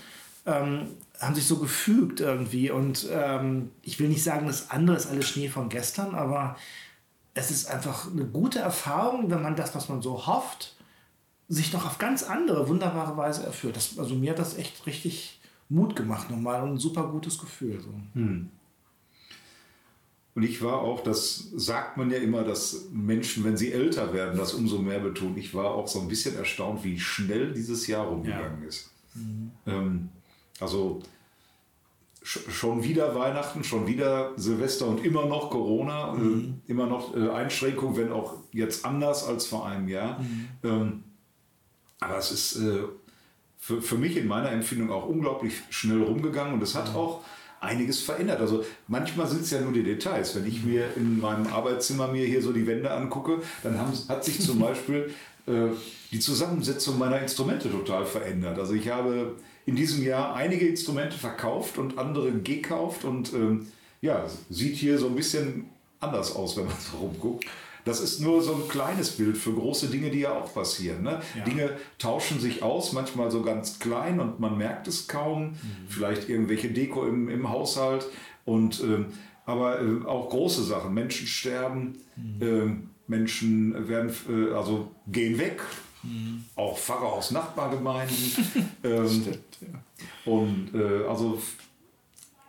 ähm, 0.46 0.87
haben 1.20 1.34
sich 1.34 1.46
so 1.46 1.58
gefügt 1.58 2.20
irgendwie. 2.20 2.70
Und 2.70 3.06
ähm, 3.12 3.70
ich 3.82 4.00
will 4.00 4.08
nicht 4.08 4.25
sagen, 4.25 4.46
das 4.46 4.70
andere 4.70 4.96
ist 4.96 5.08
alles 5.08 5.29
Schnee 5.29 5.50
von 5.50 5.69
gestern, 5.69 6.14
aber 6.14 6.56
es 7.34 7.50
ist 7.50 7.70
einfach 7.70 8.11
eine 8.11 8.25
gute 8.25 8.61
Erfahrung, 8.61 9.31
wenn 9.31 9.43
man 9.43 9.56
das, 9.56 9.75
was 9.75 9.90
man 9.90 10.00
so 10.00 10.26
hofft, 10.26 10.72
sich 11.48 11.72
noch 11.72 11.87
auf 11.87 11.98
ganz 11.98 12.22
andere, 12.22 12.69
wunderbare 12.69 13.16
Weise 13.16 13.44
erfüllt. 13.44 13.76
Das, 13.76 13.98
also 13.98 14.14
mir 14.14 14.31
hat 14.31 14.38
das 14.38 14.56
echt 14.58 14.87
richtig 14.87 15.40
Mut 15.69 15.94
gemacht 15.96 16.31
nochmal 16.31 16.62
und 16.62 16.75
ein 16.75 16.78
super 16.78 17.08
gutes 17.08 17.38
Gefühl. 17.38 17.81
So. 17.81 17.90
Und 20.34 20.43
ich 20.43 20.60
war 20.62 20.81
auch, 20.82 21.02
das 21.02 21.50
sagt 21.56 21.96
man 21.96 22.10
ja 22.10 22.19
immer, 22.19 22.44
dass 22.44 22.88
Menschen, 22.93 23.43
wenn 23.44 23.56
sie 23.56 23.72
älter 23.72 24.12
werden, 24.12 24.37
das 24.37 24.52
umso 24.54 24.78
mehr 24.78 24.98
betonen. 24.98 25.38
Ich 25.38 25.54
war 25.54 25.70
auch 25.75 25.88
so 25.88 26.00
ein 26.00 26.08
bisschen 26.08 26.37
erstaunt, 26.37 26.84
wie 26.84 27.00
schnell 27.00 27.52
dieses 27.52 27.87
Jahr 27.87 28.06
rumgegangen 28.06 28.62
ist. 28.64 28.90
Ähm, 29.66 30.10
also 30.60 31.00
sch- 32.22 32.50
schon 32.50 32.82
wieder 32.84 33.14
Weihnachten, 33.14 33.64
schon 33.64 33.87
wieder 33.87 34.32
Silvester 34.37 34.87
und 34.88 35.02
immer 35.04 35.25
noch 35.25 35.50
Corona, 35.50 36.14
äh, 36.16 36.52
immer 36.66 36.87
noch 36.87 37.16
äh, 37.16 37.31
Einschränkungen, 37.31 37.96
wenn 37.96 38.12
auch 38.12 38.34
jetzt 38.53 38.84
anders 38.84 39.24
als 39.24 39.46
vor 39.46 39.67
einem 39.67 39.88
Jahr. 39.88 40.20
Ähm, 40.62 41.03
aber 42.00 42.19
es 42.19 42.31
ist 42.31 42.56
äh, 42.56 42.84
für, 43.58 43.82
für 43.82 43.96
mich 43.96 44.17
in 44.17 44.26
meiner 44.26 44.53
Empfindung 44.53 44.91
auch 44.91 45.06
unglaublich 45.06 45.55
schnell 45.70 46.03
rumgegangen 46.03 46.55
und 46.55 46.62
es 46.62 46.74
hat 46.74 46.94
auch 46.94 47.22
einiges 47.60 48.00
verändert. 48.00 48.41
Also 48.41 48.65
manchmal 48.86 49.26
sind 49.26 49.43
es 49.43 49.50
ja 49.50 49.60
nur 49.60 49.72
die 49.72 49.82
Details. 49.82 50.34
Wenn 50.36 50.46
ich 50.46 50.62
mir 50.62 50.84
in 50.96 51.20
meinem 51.20 51.46
Arbeitszimmer 51.46 52.08
mir 52.08 52.26
hier 52.26 52.43
so 52.43 52.53
die 52.53 52.67
Wände 52.67 52.91
angucke, 52.91 53.41
dann 53.62 53.79
haben, 53.79 53.93
hat 54.08 54.24
sich 54.24 54.41
zum 54.41 54.58
Beispiel 54.60 55.12
äh, 55.46 55.69
die 56.12 56.20
Zusammensetzung 56.20 56.98
meiner 56.98 57.20
Instrumente 57.20 57.70
total 57.70 58.05
verändert. 58.05 58.58
Also 58.58 58.74
ich 58.74 58.88
habe 58.88 59.36
in 59.65 59.74
diesem 59.74 60.05
Jahr 60.05 60.34
einige 60.34 60.69
Instrumente 60.69 61.17
verkauft 61.17 61.79
und 61.79 61.98
andere 61.98 62.32
gekauft 62.32 63.05
und 63.05 63.32
ähm, 63.32 63.67
ja, 64.00 64.26
sieht 64.50 64.76
hier 64.76 64.98
so 64.98 65.06
ein 65.08 65.17
bisschen 65.17 65.65
anders 65.98 66.36
aus, 66.36 66.56
wenn 66.56 66.67
man 66.67 66.74
so 66.79 66.98
rumguckt. 66.98 67.46
Das 67.86 68.00
ist 68.00 68.20
nur 68.20 68.43
so 68.43 68.52
ein 68.52 68.69
kleines 68.69 69.12
Bild 69.12 69.38
für 69.38 69.52
große 69.52 69.86
Dinge, 69.86 70.10
die 70.10 70.19
ja 70.19 70.32
auch 70.32 70.52
passieren. 70.52 71.05
Ne? 71.05 71.22
Ja. 71.36 71.44
Dinge 71.44 71.70
tauschen 71.98 72.40
sich 72.40 72.64
aus, 72.64 72.93
manchmal 72.93 73.31
so 73.31 73.43
ganz 73.43 73.78
klein 73.78 74.19
und 74.19 74.40
man 74.40 74.58
merkt 74.58 74.88
es 74.88 75.06
kaum. 75.06 75.55
Vielleicht 75.88 76.28
irgendwelche 76.28 76.69
Deko 76.69 77.06
im, 77.06 77.28
im 77.28 77.48
Haushalt. 77.48 78.06
Und, 78.44 78.81
ähm, 78.82 79.06
aber 79.44 79.81
äh, 79.81 80.05
auch 80.05 80.28
große 80.31 80.64
Sachen. 80.64 80.94
Menschen 80.94 81.28
sterben, 81.28 81.98
ähm, 82.40 82.90
Menschen 83.06 83.88
werden, 83.88 84.12
äh, 84.28 84.52
also 84.52 84.90
gehen 85.06 85.38
weg. 85.38 85.62
Auch 86.56 86.76
Pfarrer 86.78 87.12
aus 87.12 87.31
Nachbargemeinden. 87.31 88.16
ähm, 88.82 89.34
und 90.24 90.70
äh, 90.74 91.06
also 91.06 91.40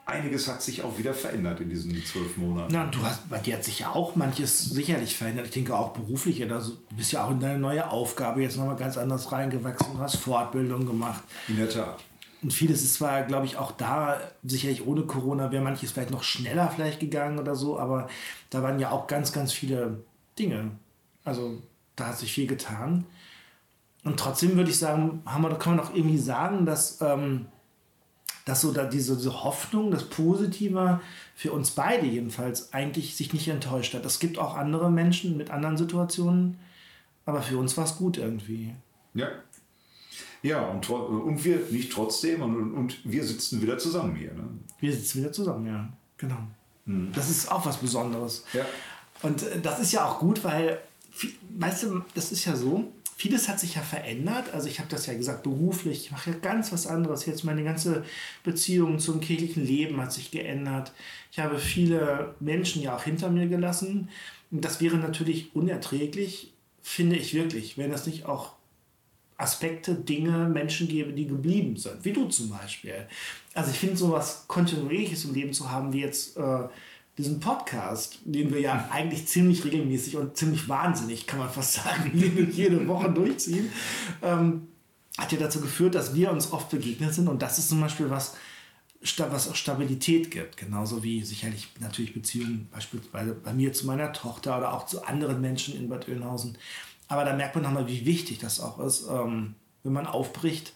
einiges 0.08 0.48
hat 0.48 0.62
sich 0.62 0.84
auch 0.84 0.98
wieder 0.98 1.14
verändert 1.14 1.60
in 1.60 1.70
diesen 1.70 1.94
zwölf 2.06 2.38
Monaten. 2.38 2.74
Na, 2.74 2.86
du 2.86 3.02
hast, 3.04 3.30
bei 3.30 3.40
dir 3.40 3.56
hat 3.56 3.64
sich 3.64 3.80
ja 3.80 3.92
auch 3.92 4.16
manches 4.16 4.70
sicherlich 4.70 5.16
verändert. 5.16 5.48
Ich 5.48 5.52
denke 5.52 5.78
auch 5.78 5.90
beruflich. 5.90 6.50
Also, 6.52 6.72
du 6.90 6.96
bist 6.96 7.12
ja 7.12 7.26
auch 7.26 7.32
in 7.32 7.40
deine 7.40 7.60
neue 7.60 7.90
Aufgabe 7.90 8.42
jetzt 8.42 8.58
nochmal 8.58 8.78
ganz 8.78 8.98
anders 8.98 9.32
reingewachsen. 9.32 9.94
Du 9.94 10.00
hast 10.00 10.16
Fortbildung 10.16 10.86
gemacht. 10.86 11.24
In 11.48 11.58
der 11.58 11.70
Tat. 11.70 12.00
Und 12.42 12.54
vieles 12.54 12.84
ist 12.84 12.96
zwar, 12.96 13.24
glaube 13.24 13.46
ich, 13.46 13.58
auch 13.58 13.72
da, 13.72 14.20
sicherlich 14.44 14.86
ohne 14.86 15.04
Corona 15.04 15.52
wäre 15.52 15.64
manches 15.64 15.92
vielleicht 15.92 16.12
noch 16.12 16.24
schneller 16.24 16.72
vielleicht 16.74 17.00
gegangen 17.00 17.40
oder 17.40 17.56
so, 17.56 17.80
aber 17.80 18.08
da 18.50 18.62
waren 18.62 18.80
ja 18.80 18.92
auch 18.92 19.08
ganz, 19.08 19.34
ganz 19.34 19.52
viele 19.52 20.04
Dinge. 20.38 20.72
Also 21.24 21.62
da 21.96 22.08
hat 22.08 22.20
sich 22.20 22.32
viel 22.32 22.48
getan. 22.48 23.06
Und 24.04 24.20
trotzdem 24.20 24.56
würde 24.56 24.70
ich 24.70 24.78
sagen, 24.78 25.24
haben 25.26 25.44
wir, 25.44 25.54
kann 25.56 25.76
man 25.76 25.86
doch 25.86 25.94
irgendwie 25.94 26.20
sagen, 26.20 26.66
dass 26.66 27.02
ähm, 27.02 27.48
dass 28.48 28.62
so 28.62 28.72
da 28.72 28.86
diese, 28.86 29.18
diese 29.18 29.44
Hoffnung, 29.44 29.92
das 29.92 30.06
Positive 30.06 31.02
für 31.36 31.52
uns 31.52 31.72
beide 31.72 32.06
jedenfalls 32.06 32.74
eigentlich 32.74 33.18
sich 33.18 33.34
nicht 33.34 33.50
enttäuscht 33.50 33.94
hat. 33.94 34.06
Es 34.06 34.20
gibt 34.20 34.40
auch 34.40 34.56
andere 34.56 34.90
Menschen 34.90 35.36
mit 35.36 35.52
anderen 35.52 35.76
Situationen, 35.76 36.58
aber 37.26 37.42
für 37.42 37.58
uns 37.58 37.76
war 37.76 37.84
es 37.84 37.98
gut 37.98 38.18
irgendwie. 38.18 38.74
Ja. 39.14 39.28
Ja, 40.44 40.66
und, 40.70 40.90
und 40.90 41.44
wir 41.44 41.60
nicht 41.72 41.92
trotzdem 41.92 42.42
und, 42.42 42.74
und 42.74 43.00
wir 43.04 43.26
sitzen 43.26 43.62
wieder 43.62 43.78
zusammen 43.78 44.16
hier. 44.16 44.34
Ne? 44.34 44.48
Wir 44.80 44.94
sitzen 44.94 45.20
wieder 45.20 45.34
zusammen, 45.34 45.68
ja. 45.68 45.90
Genau. 46.16 46.38
Mhm. 46.86 47.12
Das 47.14 47.30
ist 47.30 47.52
auch 47.52 47.66
was 47.66 47.76
Besonderes. 47.76 48.46
Ja. 48.54 48.66
Und 49.24 49.44
äh, 49.44 49.60
das 49.60 49.80
ist 49.82 49.92
ja 49.92 50.06
auch 50.06 50.20
gut, 50.20 50.46
weil, 50.46 50.80
weißt 51.58 51.84
du, 51.84 52.02
das 52.14 52.32
ist 52.32 52.46
ja 52.46 52.56
so, 52.56 52.92
vieles 53.18 53.50
hat 53.50 53.60
sich 53.60 53.76
ja 53.76 53.82
verändert. 53.82 54.54
Also 54.54 54.68
ich 54.68 54.80
habe 54.80 54.90
das 54.90 55.08
ja 55.08 55.14
gesagt, 55.16 55.44
beruflich, 55.44 56.06
ich 56.06 56.12
mache 56.12 56.32
ja 56.32 56.38
ganz 56.38 56.72
was 56.72 56.86
anderes. 56.86 57.26
Jetzt 57.26 57.44
meine 57.44 57.64
ganze 57.64 58.06
Beziehung 58.44 59.00
zum 59.00 59.20
kirchlichen 59.20 59.66
Leben 59.66 60.00
hat 60.00 60.14
sich 60.14 60.32
geändert. 60.32 60.94
Ich 61.32 61.40
habe 61.40 61.58
viele 61.58 62.36
Menschen 62.40 62.82
ja 62.82 62.96
auch 62.96 63.04
hinter 63.04 63.30
mir 63.30 63.48
gelassen. 63.48 64.10
Und 64.52 64.64
das 64.64 64.80
wäre 64.80 64.98
natürlich 64.98 65.56
unerträglich, 65.56 66.54
finde 66.82 67.18
ich 67.18 67.34
wirklich, 67.34 67.78
wenn 67.78 67.92
es 67.92 68.06
nicht 68.06 68.26
auch 68.26 68.54
Aspekte, 69.36 69.94
Dinge, 69.96 70.48
Menschen 70.48 70.88
gäbe, 70.88 71.12
die 71.12 71.28
geblieben 71.28 71.76
sind. 71.76 72.06
Wie 72.06 72.14
du 72.14 72.26
zum 72.26 72.50
Beispiel. 72.50 73.08
Also 73.54 73.72
ich 73.72 73.78
finde 73.78 73.98
so 73.98 74.12
was 74.12 74.48
Kontinuierliches 74.48 75.26
im 75.26 75.34
Leben 75.34 75.54
zu 75.54 75.72
haben, 75.72 75.92
wie 75.92 76.02
jetzt... 76.02 76.38
Äh, 76.38 76.68
diesen 77.18 77.40
Podcast, 77.40 78.20
den 78.26 78.54
wir 78.54 78.62
ja 78.62 78.90
eigentlich 78.92 79.28
ziemlich 79.28 79.64
regelmäßig 79.66 80.18
und 80.18 80.38
ziemlich 80.38 80.70
wahnsinnig, 80.70 81.26
kann 81.26 81.40
man 81.40 81.50
fast 81.50 81.74
sagen, 81.74 82.12
jede 82.52 82.88
Woche 82.88 83.10
durchziehen, 83.10 83.72
ähm, 84.22 84.68
hat 85.18 85.32
ja 85.32 85.40
dazu 85.40 85.60
geführt, 85.60 85.96
dass 85.96 86.14
wir 86.14 86.32
uns 86.32 86.52
oft 86.52 86.70
begegnet 86.70 87.14
sind. 87.14 87.28
Und 87.28 87.42
das 87.42 87.58
ist 87.58 87.70
zum 87.70 87.82
Beispiel 87.82 88.10
was, 88.12 88.36
was 89.02 89.50
auch 89.50 89.56
Stabilität 89.56 90.30
gibt. 90.30 90.58
Genauso 90.58 91.02
wie 91.02 91.24
sicherlich 91.24 91.70
natürlich 91.80 92.14
Beziehungen 92.14 92.70
beispielsweise 92.72 93.34
bei 93.34 93.52
mir 93.52 93.74
zu 93.74 93.88
meiner 93.88 94.14
Tochter 94.14 94.58
oder 94.58 94.74
auch 94.74 94.86
zu 94.86 95.04
anderen 95.04 95.42
Menschen 95.42 95.76
in 95.76 95.90
Bad 95.90 96.08
Oeynhausen. 96.08 96.56
Aber 97.08 97.26
da 97.26 97.34
merkt 97.34 97.56
man 97.56 97.64
nochmal, 97.64 97.88
wie 97.88 98.06
wichtig 98.06 98.38
das 98.38 98.60
auch 98.60 98.80
ist, 98.80 99.08
ähm, 99.10 99.56
wenn 99.84 99.94
man 99.94 100.06
aufbricht, 100.06 100.74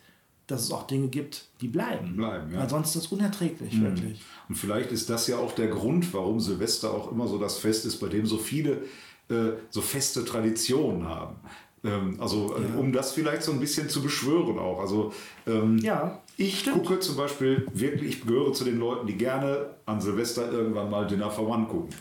dass 0.52 0.64
es 0.64 0.72
auch 0.72 0.88
Dinge 0.88 1.08
gibt, 1.08 1.46
die 1.62 1.68
bleiben. 1.68 2.16
Bleiben, 2.16 2.52
ja. 2.52 2.60
Weil 2.60 2.70
sonst 2.70 2.96
ist 2.96 3.06
das 3.06 3.12
unerträglich, 3.12 3.74
mhm. 3.74 3.84
wirklich. 3.84 4.22
Und 4.50 4.56
vielleicht 4.56 4.92
ist 4.92 5.10
das 5.10 5.28
ja 5.28 5.38
auch 5.38 5.54
der 5.54 5.68
Grund, 5.68 6.14
warum 6.14 6.40
Silvester 6.40 6.92
auch 6.92 7.12
immer 7.12 7.28
so 7.28 7.38
das 7.38 7.58
Fest 7.58 7.86
ist, 7.86 7.98
bei 7.98 8.08
dem 8.08 8.26
so 8.26 8.38
viele 8.38 8.84
äh, 9.30 9.54
so 9.70 9.82
feste 9.82 10.26
Traditionen 10.26 11.08
haben. 11.08 11.38
Ähm, 11.84 12.18
also 12.20 12.56
äh, 12.56 12.62
ja. 12.62 12.80
um 12.80 12.92
das 12.92 13.14
vielleicht 13.14 13.44
so 13.44 13.52
ein 13.52 13.60
bisschen 13.60 13.90
zu 13.90 14.02
beschwören 14.02 14.60
auch. 14.60 14.80
Also 14.80 15.14
ähm, 15.48 15.80
ja, 15.80 16.22
ich 16.38 16.60
stimmt. 16.60 16.84
gucke 16.84 17.00
zum 17.00 17.16
Beispiel 17.16 17.66
wirklich, 17.74 18.18
ich 18.18 18.26
gehöre 18.26 18.54
zu 18.54 18.64
den 18.64 18.78
Leuten, 18.78 19.08
die 19.08 19.16
gerne 19.16 19.76
an 19.86 20.02
Silvester 20.02 20.52
irgendwann 20.52 20.90
mal 20.90 21.08
Dinner 21.08 21.32
for 21.32 21.48
One 21.48 21.66
gucken. 21.66 21.96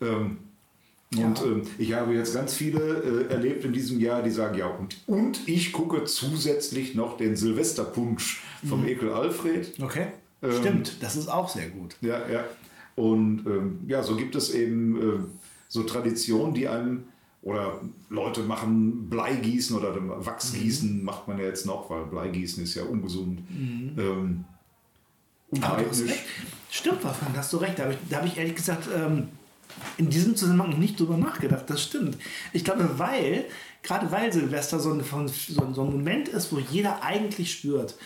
Ähm, 0.00 0.38
und 1.14 1.38
ja. 1.38 1.44
ähm, 1.44 1.62
ich 1.78 1.92
habe 1.92 2.14
jetzt 2.14 2.34
ganz 2.34 2.54
viele 2.54 2.80
äh, 2.80 3.32
erlebt 3.32 3.64
in 3.64 3.72
diesem 3.72 4.00
Jahr, 4.00 4.22
die 4.22 4.30
sagen, 4.30 4.58
ja, 4.58 4.66
und, 4.66 4.96
und 5.06 5.48
ich 5.48 5.72
gucke 5.72 6.04
zusätzlich 6.04 6.94
noch 6.94 7.16
den 7.16 7.36
Silvesterpunsch 7.36 8.42
vom 8.68 8.82
mhm. 8.82 8.88
Ekel 8.88 9.12
Alfred. 9.12 9.72
Okay. 9.80 10.08
Ähm, 10.42 10.52
Stimmt, 10.52 11.02
das 11.02 11.16
ist 11.16 11.28
auch 11.28 11.48
sehr 11.48 11.68
gut. 11.68 11.96
Ja, 12.00 12.28
ja. 12.28 12.44
Und 12.96 13.46
ähm, 13.46 13.80
ja, 13.86 14.02
so 14.02 14.16
gibt 14.16 14.34
es 14.34 14.52
eben 14.52 14.96
äh, 15.00 15.18
so 15.68 15.84
Traditionen, 15.84 16.54
die 16.54 16.66
einem, 16.66 17.04
oder 17.42 17.80
Leute 18.08 18.40
machen 18.40 19.08
Bleigießen 19.08 19.76
oder 19.76 19.94
Wachsgießen 20.26 20.98
mhm. 20.98 21.04
macht 21.04 21.28
man 21.28 21.38
ja 21.38 21.44
jetzt 21.44 21.66
noch, 21.66 21.88
weil 21.88 22.04
Bleigießen 22.06 22.64
ist 22.64 22.74
ja 22.74 22.82
ungesund. 22.82 23.48
Mhm. 23.48 23.94
Ähm, 23.96 24.44
Stimmt, 26.70 27.04
Wolfgang, 27.04 27.36
hast 27.36 27.52
du 27.52 27.58
recht. 27.58 27.78
Da 27.78 27.84
habe 27.84 27.94
ich, 27.94 28.16
hab 28.16 28.26
ich 28.26 28.36
ehrlich 28.36 28.56
gesagt 28.56 28.88
ähm, 28.92 29.28
in 29.96 30.10
diesem 30.10 30.36
Zusammenhang 30.36 30.78
nicht 30.78 30.98
drüber 30.98 31.16
nachgedacht. 31.16 31.64
Das 31.68 31.82
stimmt. 31.82 32.16
Ich 32.52 32.64
glaube, 32.64 32.98
weil, 32.98 33.44
gerade 33.82 34.10
weil 34.10 34.32
Silvester 34.32 34.80
so 34.80 34.92
ein, 34.92 35.02
so 35.02 35.82
ein 35.82 35.92
Moment 35.92 36.28
ist, 36.28 36.52
wo 36.52 36.58
jeder 36.58 37.02
eigentlich 37.02 37.52
spürt, 37.52 37.96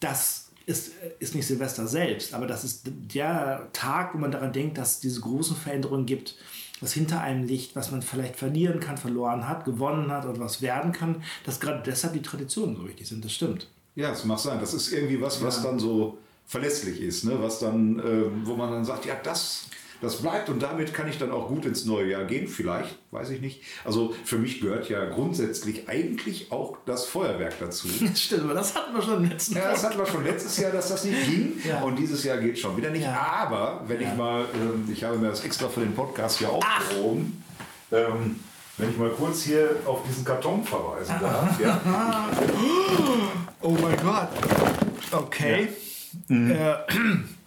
das 0.00 0.46
ist, 0.66 0.92
ist 1.20 1.34
nicht 1.34 1.46
Silvester 1.46 1.86
selbst, 1.86 2.34
aber 2.34 2.46
das 2.46 2.64
ist 2.64 2.82
der 2.84 3.68
Tag, 3.72 4.14
wo 4.14 4.18
man 4.18 4.32
daran 4.32 4.52
denkt, 4.52 4.78
dass 4.78 4.94
es 4.94 5.00
diese 5.00 5.20
großen 5.20 5.56
Veränderungen 5.56 6.06
gibt, 6.06 6.36
was 6.80 6.92
hinter 6.92 7.20
einem 7.20 7.44
liegt, 7.44 7.74
was 7.76 7.90
man 7.90 8.02
vielleicht 8.02 8.36
verlieren 8.36 8.80
kann, 8.80 8.98
verloren 8.98 9.48
hat, 9.48 9.64
gewonnen 9.64 10.10
hat 10.10 10.26
oder 10.26 10.40
was 10.40 10.60
werden 10.60 10.92
kann, 10.92 11.22
dass 11.44 11.60
gerade 11.60 11.82
deshalb 11.86 12.14
die 12.14 12.22
Traditionen 12.22 12.76
so 12.76 12.86
wichtig 12.86 13.08
sind. 13.08 13.24
Das 13.24 13.32
stimmt. 13.32 13.68
Ja, 13.94 14.12
es 14.12 14.24
mag 14.24 14.38
sein. 14.38 14.60
Das 14.60 14.74
ist 14.74 14.92
irgendwie 14.92 15.20
was, 15.20 15.42
was 15.42 15.58
ja. 15.58 15.62
dann 15.70 15.78
so 15.78 16.18
verlässlich 16.46 17.00
ist, 17.00 17.24
ne? 17.24 17.36
was 17.40 17.60
dann, 17.60 17.98
äh, 17.98 18.24
wo 18.44 18.56
man 18.56 18.70
dann 18.70 18.84
sagt, 18.84 19.06
ja, 19.06 19.14
das 19.22 19.66
das 20.00 20.22
bleibt 20.22 20.48
und 20.48 20.62
damit 20.62 20.92
kann 20.92 21.08
ich 21.08 21.18
dann 21.18 21.30
auch 21.30 21.48
gut 21.48 21.64
ins 21.64 21.84
neue 21.84 22.10
Jahr 22.10 22.24
gehen, 22.24 22.48
vielleicht, 22.48 22.96
weiß 23.10 23.30
ich 23.30 23.40
nicht. 23.40 23.62
Also 23.84 24.14
für 24.24 24.38
mich 24.38 24.60
gehört 24.60 24.88
ja 24.88 25.04
grundsätzlich 25.06 25.88
eigentlich 25.88 26.52
auch 26.52 26.78
das 26.86 27.06
Feuerwerk 27.06 27.54
dazu. 27.60 27.88
Stimmt, 28.14 28.44
aber 28.44 28.54
das 28.54 28.74
hatten 28.74 28.94
wir 28.94 29.02
schon 29.02 29.28
letztes 29.28 29.54
Jahr. 29.54 29.64
Ja, 29.64 29.70
das 29.72 29.84
hatten 29.84 29.98
wir 29.98 30.06
schon 30.06 30.24
letztes 30.24 30.56
Jahr, 30.58 30.72
dass 30.72 30.88
das 30.88 31.04
nicht 31.04 31.26
ging 31.26 31.60
ja. 31.64 31.82
und 31.82 31.98
dieses 31.98 32.24
Jahr 32.24 32.38
geht 32.38 32.58
schon 32.58 32.76
wieder 32.76 32.90
nicht. 32.90 33.04
Ja. 33.04 33.16
Aber 33.16 33.82
wenn 33.86 34.00
ja. 34.00 34.10
ich 34.10 34.16
mal, 34.16 34.44
ähm, 34.54 34.88
ich 34.92 35.02
habe 35.04 35.16
mir 35.18 35.28
das 35.28 35.44
extra 35.44 35.68
für 35.68 35.80
den 35.80 35.94
Podcast 35.94 36.38
hier 36.38 36.50
aufgehoben, 36.50 37.42
ähm, 37.92 38.40
wenn 38.78 38.90
ich 38.90 38.98
mal 38.98 39.10
kurz 39.10 39.42
hier 39.42 39.76
auf 39.86 40.02
diesen 40.06 40.24
Karton 40.24 40.62
verweisen 40.62 41.14
darf. 41.20 41.60
Ja. 41.60 41.80
Oh 43.62 43.76
mein 43.82 43.96
Gott. 43.96 44.28
Okay. 45.10 45.68
Mhm. 46.28 46.50
Äh, 46.52 46.74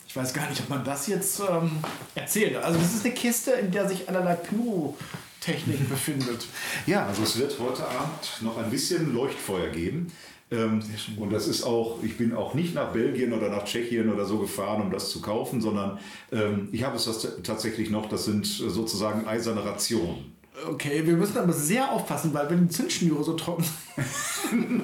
ich 0.09 0.15
weiß 0.15 0.33
gar 0.33 0.49
nicht, 0.49 0.59
ob 0.61 0.69
man 0.69 0.83
das 0.83 1.05
jetzt 1.05 1.39
ähm, 1.39 1.69
erzählt. 2.15 2.55
Also 2.55 2.79
das 2.79 2.95
ist 2.95 3.05
eine 3.05 3.13
Kiste, 3.13 3.51
in 3.51 3.69
der 3.71 3.87
sich 3.87 4.09
allerlei 4.09 4.33
Pyrotechnik 4.33 5.87
befindet. 5.89 6.47
Ja, 6.87 7.05
also 7.05 7.21
es 7.21 7.37
wird 7.37 7.55
heute 7.59 7.87
Abend 7.87 8.41
noch 8.41 8.57
ein 8.57 8.71
bisschen 8.71 9.13
Leuchtfeuer 9.13 9.69
geben. 9.69 10.11
Ähm, 10.49 10.81
und 11.17 11.31
das 11.31 11.47
ist 11.47 11.61
auch, 11.61 12.01
ich 12.01 12.17
bin 12.17 12.33
auch 12.33 12.55
nicht 12.55 12.73
nach 12.73 12.91
Belgien 12.91 13.33
oder 13.33 13.49
nach 13.49 13.65
Tschechien 13.65 14.11
oder 14.11 14.25
so 14.25 14.39
gefahren, 14.39 14.81
um 14.81 14.89
das 14.89 15.11
zu 15.11 15.21
kaufen, 15.21 15.61
sondern 15.61 15.99
ähm, 16.31 16.69
ich 16.71 16.83
habe 16.83 16.95
es 16.95 17.07
tatsächlich 17.43 17.91
noch, 17.91 18.09
das 18.09 18.25
sind 18.25 18.47
sozusagen 18.47 19.27
eiserne 19.27 19.63
Rationen. 19.63 20.33
Okay, 20.67 21.05
wir 21.05 21.13
müssen 21.13 21.37
aber 21.37 21.53
sehr 21.53 21.91
aufpassen, 21.91 22.33
weil 22.33 22.49
wenn 22.49 22.67
die 22.67 22.73
Zündschnüre 22.73 23.23
so 23.23 23.33
trocken 23.33 23.63
sind. 24.49 24.81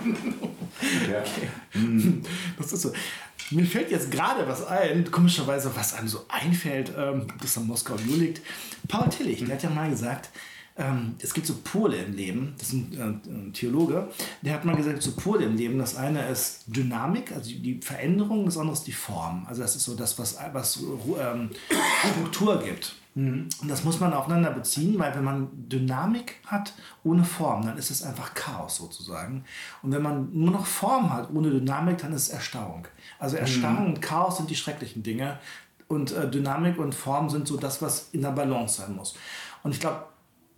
ja. 1.11 1.23
Okay. 1.73 2.21
Das 2.57 2.73
ist 2.73 2.81
so. 2.81 2.91
Mir 3.51 3.65
fällt 3.65 3.91
jetzt 3.91 4.09
gerade 4.09 4.47
was 4.47 4.65
ein, 4.65 5.09
komischerweise, 5.11 5.75
was 5.75 5.93
einem 5.93 6.07
so 6.07 6.25
einfällt, 6.29 6.91
ähm, 6.97 7.27
das 7.41 7.57
an 7.57 7.67
Moskau 7.67 7.97
View 7.99 8.15
liegt. 8.15 8.41
Paul 8.87 9.09
Tillich, 9.09 9.43
der 9.45 9.55
hat 9.55 9.63
ja 9.63 9.69
mal 9.69 9.89
gesagt, 9.89 10.29
ähm, 10.77 11.15
es 11.19 11.33
gibt 11.33 11.47
so 11.47 11.55
Pole 11.63 11.97
im 11.97 12.13
Leben, 12.13 12.53
das 12.57 12.69
ist 12.69 12.73
ein, 12.73 12.93
äh, 12.97 13.29
ein, 13.29 13.53
Theologe, 13.53 14.09
der 14.41 14.53
hat 14.53 14.65
mal 14.65 14.75
gesagt, 14.75 15.01
so 15.01 15.11
Pole 15.13 15.45
im 15.45 15.55
Leben, 15.55 15.77
das 15.77 15.95
eine 15.95 16.27
ist 16.27 16.63
Dynamik, 16.67 17.31
also 17.31 17.49
die 17.49 17.79
Veränderung, 17.81 18.45
das 18.45 18.57
andere 18.57 18.73
ist 18.73 18.83
die 18.83 18.91
Form. 18.91 19.45
Also 19.47 19.61
das 19.61 19.75
ist 19.75 19.85
so 19.85 19.95
das, 19.95 20.19
was, 20.19 20.37
was 20.51 20.79
ähm, 21.19 21.51
Struktur 22.11 22.61
gibt. 22.61 22.95
Und 23.61 23.69
das 23.69 23.85
muss 23.85 24.01
man 24.01 24.13
aufeinander 24.13 24.51
beziehen, 24.51 24.99
weil 24.99 25.15
wenn 25.15 25.23
man 25.23 25.47
Dynamik 25.69 26.35
hat 26.45 26.73
ohne 27.05 27.23
Form, 27.23 27.65
dann 27.65 27.77
ist 27.77 27.89
es 27.89 28.03
einfach 28.03 28.33
Chaos 28.33 28.75
sozusagen. 28.75 29.45
Und 29.81 29.93
wenn 29.93 30.01
man 30.01 30.29
nur 30.33 30.51
noch 30.51 30.65
Form 30.65 31.13
hat 31.13 31.31
ohne 31.33 31.49
Dynamik, 31.49 31.97
dann 31.99 32.11
ist 32.11 32.23
es 32.23 32.29
Erstarrung. 32.29 32.87
Also 33.17 33.37
Erstarrung 33.37 33.83
mhm. 33.83 33.93
und 33.93 34.01
Chaos 34.01 34.37
sind 34.37 34.49
die 34.49 34.55
schrecklichen 34.55 35.01
Dinge. 35.01 35.39
Und 35.87 36.11
äh, 36.11 36.29
Dynamik 36.29 36.77
und 36.77 36.93
Form 36.93 37.29
sind 37.29 37.47
so 37.47 37.55
das, 37.55 37.81
was 37.81 38.09
in 38.11 38.21
der 38.21 38.31
Balance 38.31 38.81
sein 38.81 38.95
muss. 38.95 39.15
Und 39.63 39.71
ich 39.71 39.79
glaube, 39.79 40.03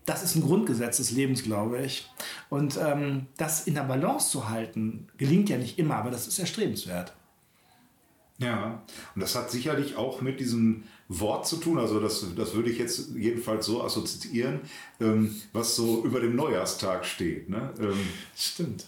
das 0.08 0.24
ist 0.24 0.36
ein 0.36 0.42
Grundgesetz 0.42 0.98
des 0.98 1.12
Lebens, 1.12 1.44
glaube 1.44 1.82
ich. 1.84 2.10
Und 2.50 2.80
ähm, 2.84 3.28
das 3.38 3.68
in 3.68 3.76
der 3.76 3.84
Balance 3.84 4.32
zu 4.32 4.50
halten, 4.50 5.10
gelingt 5.18 5.50
ja 5.50 5.58
nicht 5.58 5.78
immer, 5.78 5.98
aber 5.98 6.10
das 6.10 6.28
ist 6.28 6.40
erstrebenswert. 6.40 7.14
Ja, 8.40 8.84
und 9.16 9.22
das 9.22 9.36
hat 9.36 9.50
sicherlich 9.50 9.96
auch 9.96 10.22
mit 10.22 10.40
diesem 10.40 10.84
Wort 11.10 11.48
zu 11.48 11.58
tun, 11.58 11.80
also 11.80 12.00
das, 12.00 12.26
das 12.36 12.54
würde 12.54 12.70
ich 12.70 12.78
jetzt 12.78 13.16
jedenfalls 13.16 13.66
so 13.66 13.84
assoziieren, 13.84 14.60
ähm, 15.00 15.36
was 15.54 15.76
so 15.76 16.04
über 16.04 16.20
dem 16.20 16.36
Neujahrstag 16.36 17.06
steht. 17.06 17.50
Ne? 17.50 17.74
Ähm, 17.80 18.08
Stimmt. 18.36 18.86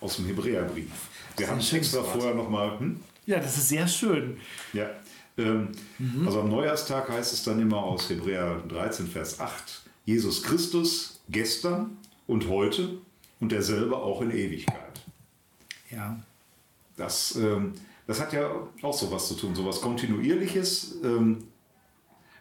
Aus 0.00 0.16
dem 0.16 0.26
Hebräerbrief. 0.26 0.90
Wir 1.38 1.48
haben 1.48 1.60
extra 1.60 2.02
vorher 2.02 2.34
nochmal. 2.34 2.78
Hm? 2.78 3.00
Ja, 3.24 3.38
das 3.38 3.56
ist 3.56 3.68
sehr 3.68 3.88
schön. 3.88 4.36
Ja. 4.72 4.90
Ähm, 5.38 5.68
mhm. 5.98 6.26
Also 6.26 6.40
am 6.40 6.50
Neujahrstag 6.50 7.08
heißt 7.08 7.32
es 7.32 7.44
dann 7.44 7.60
immer 7.60 7.78
aus 7.78 8.08
Hebräer 8.08 8.62
13, 8.68 9.06
Vers 9.06 9.40
8, 9.40 9.82
Jesus 10.04 10.42
Christus 10.42 11.20
gestern 11.28 11.96
und 12.26 12.48
heute 12.48 12.98
und 13.40 13.52
derselbe 13.52 13.96
auch 13.96 14.22
in 14.22 14.30
Ewigkeit. 14.30 15.00
Ja. 15.90 16.18
Das, 16.96 17.36
ähm, 17.36 17.74
das 18.06 18.20
hat 18.20 18.32
ja 18.32 18.50
auch 18.82 18.96
so 18.96 19.10
was 19.10 19.28
zu 19.28 19.34
tun, 19.34 19.54
so 19.54 19.66
was 19.66 19.80
Kontinuierliches, 19.80 20.96
ähm, 21.02 21.44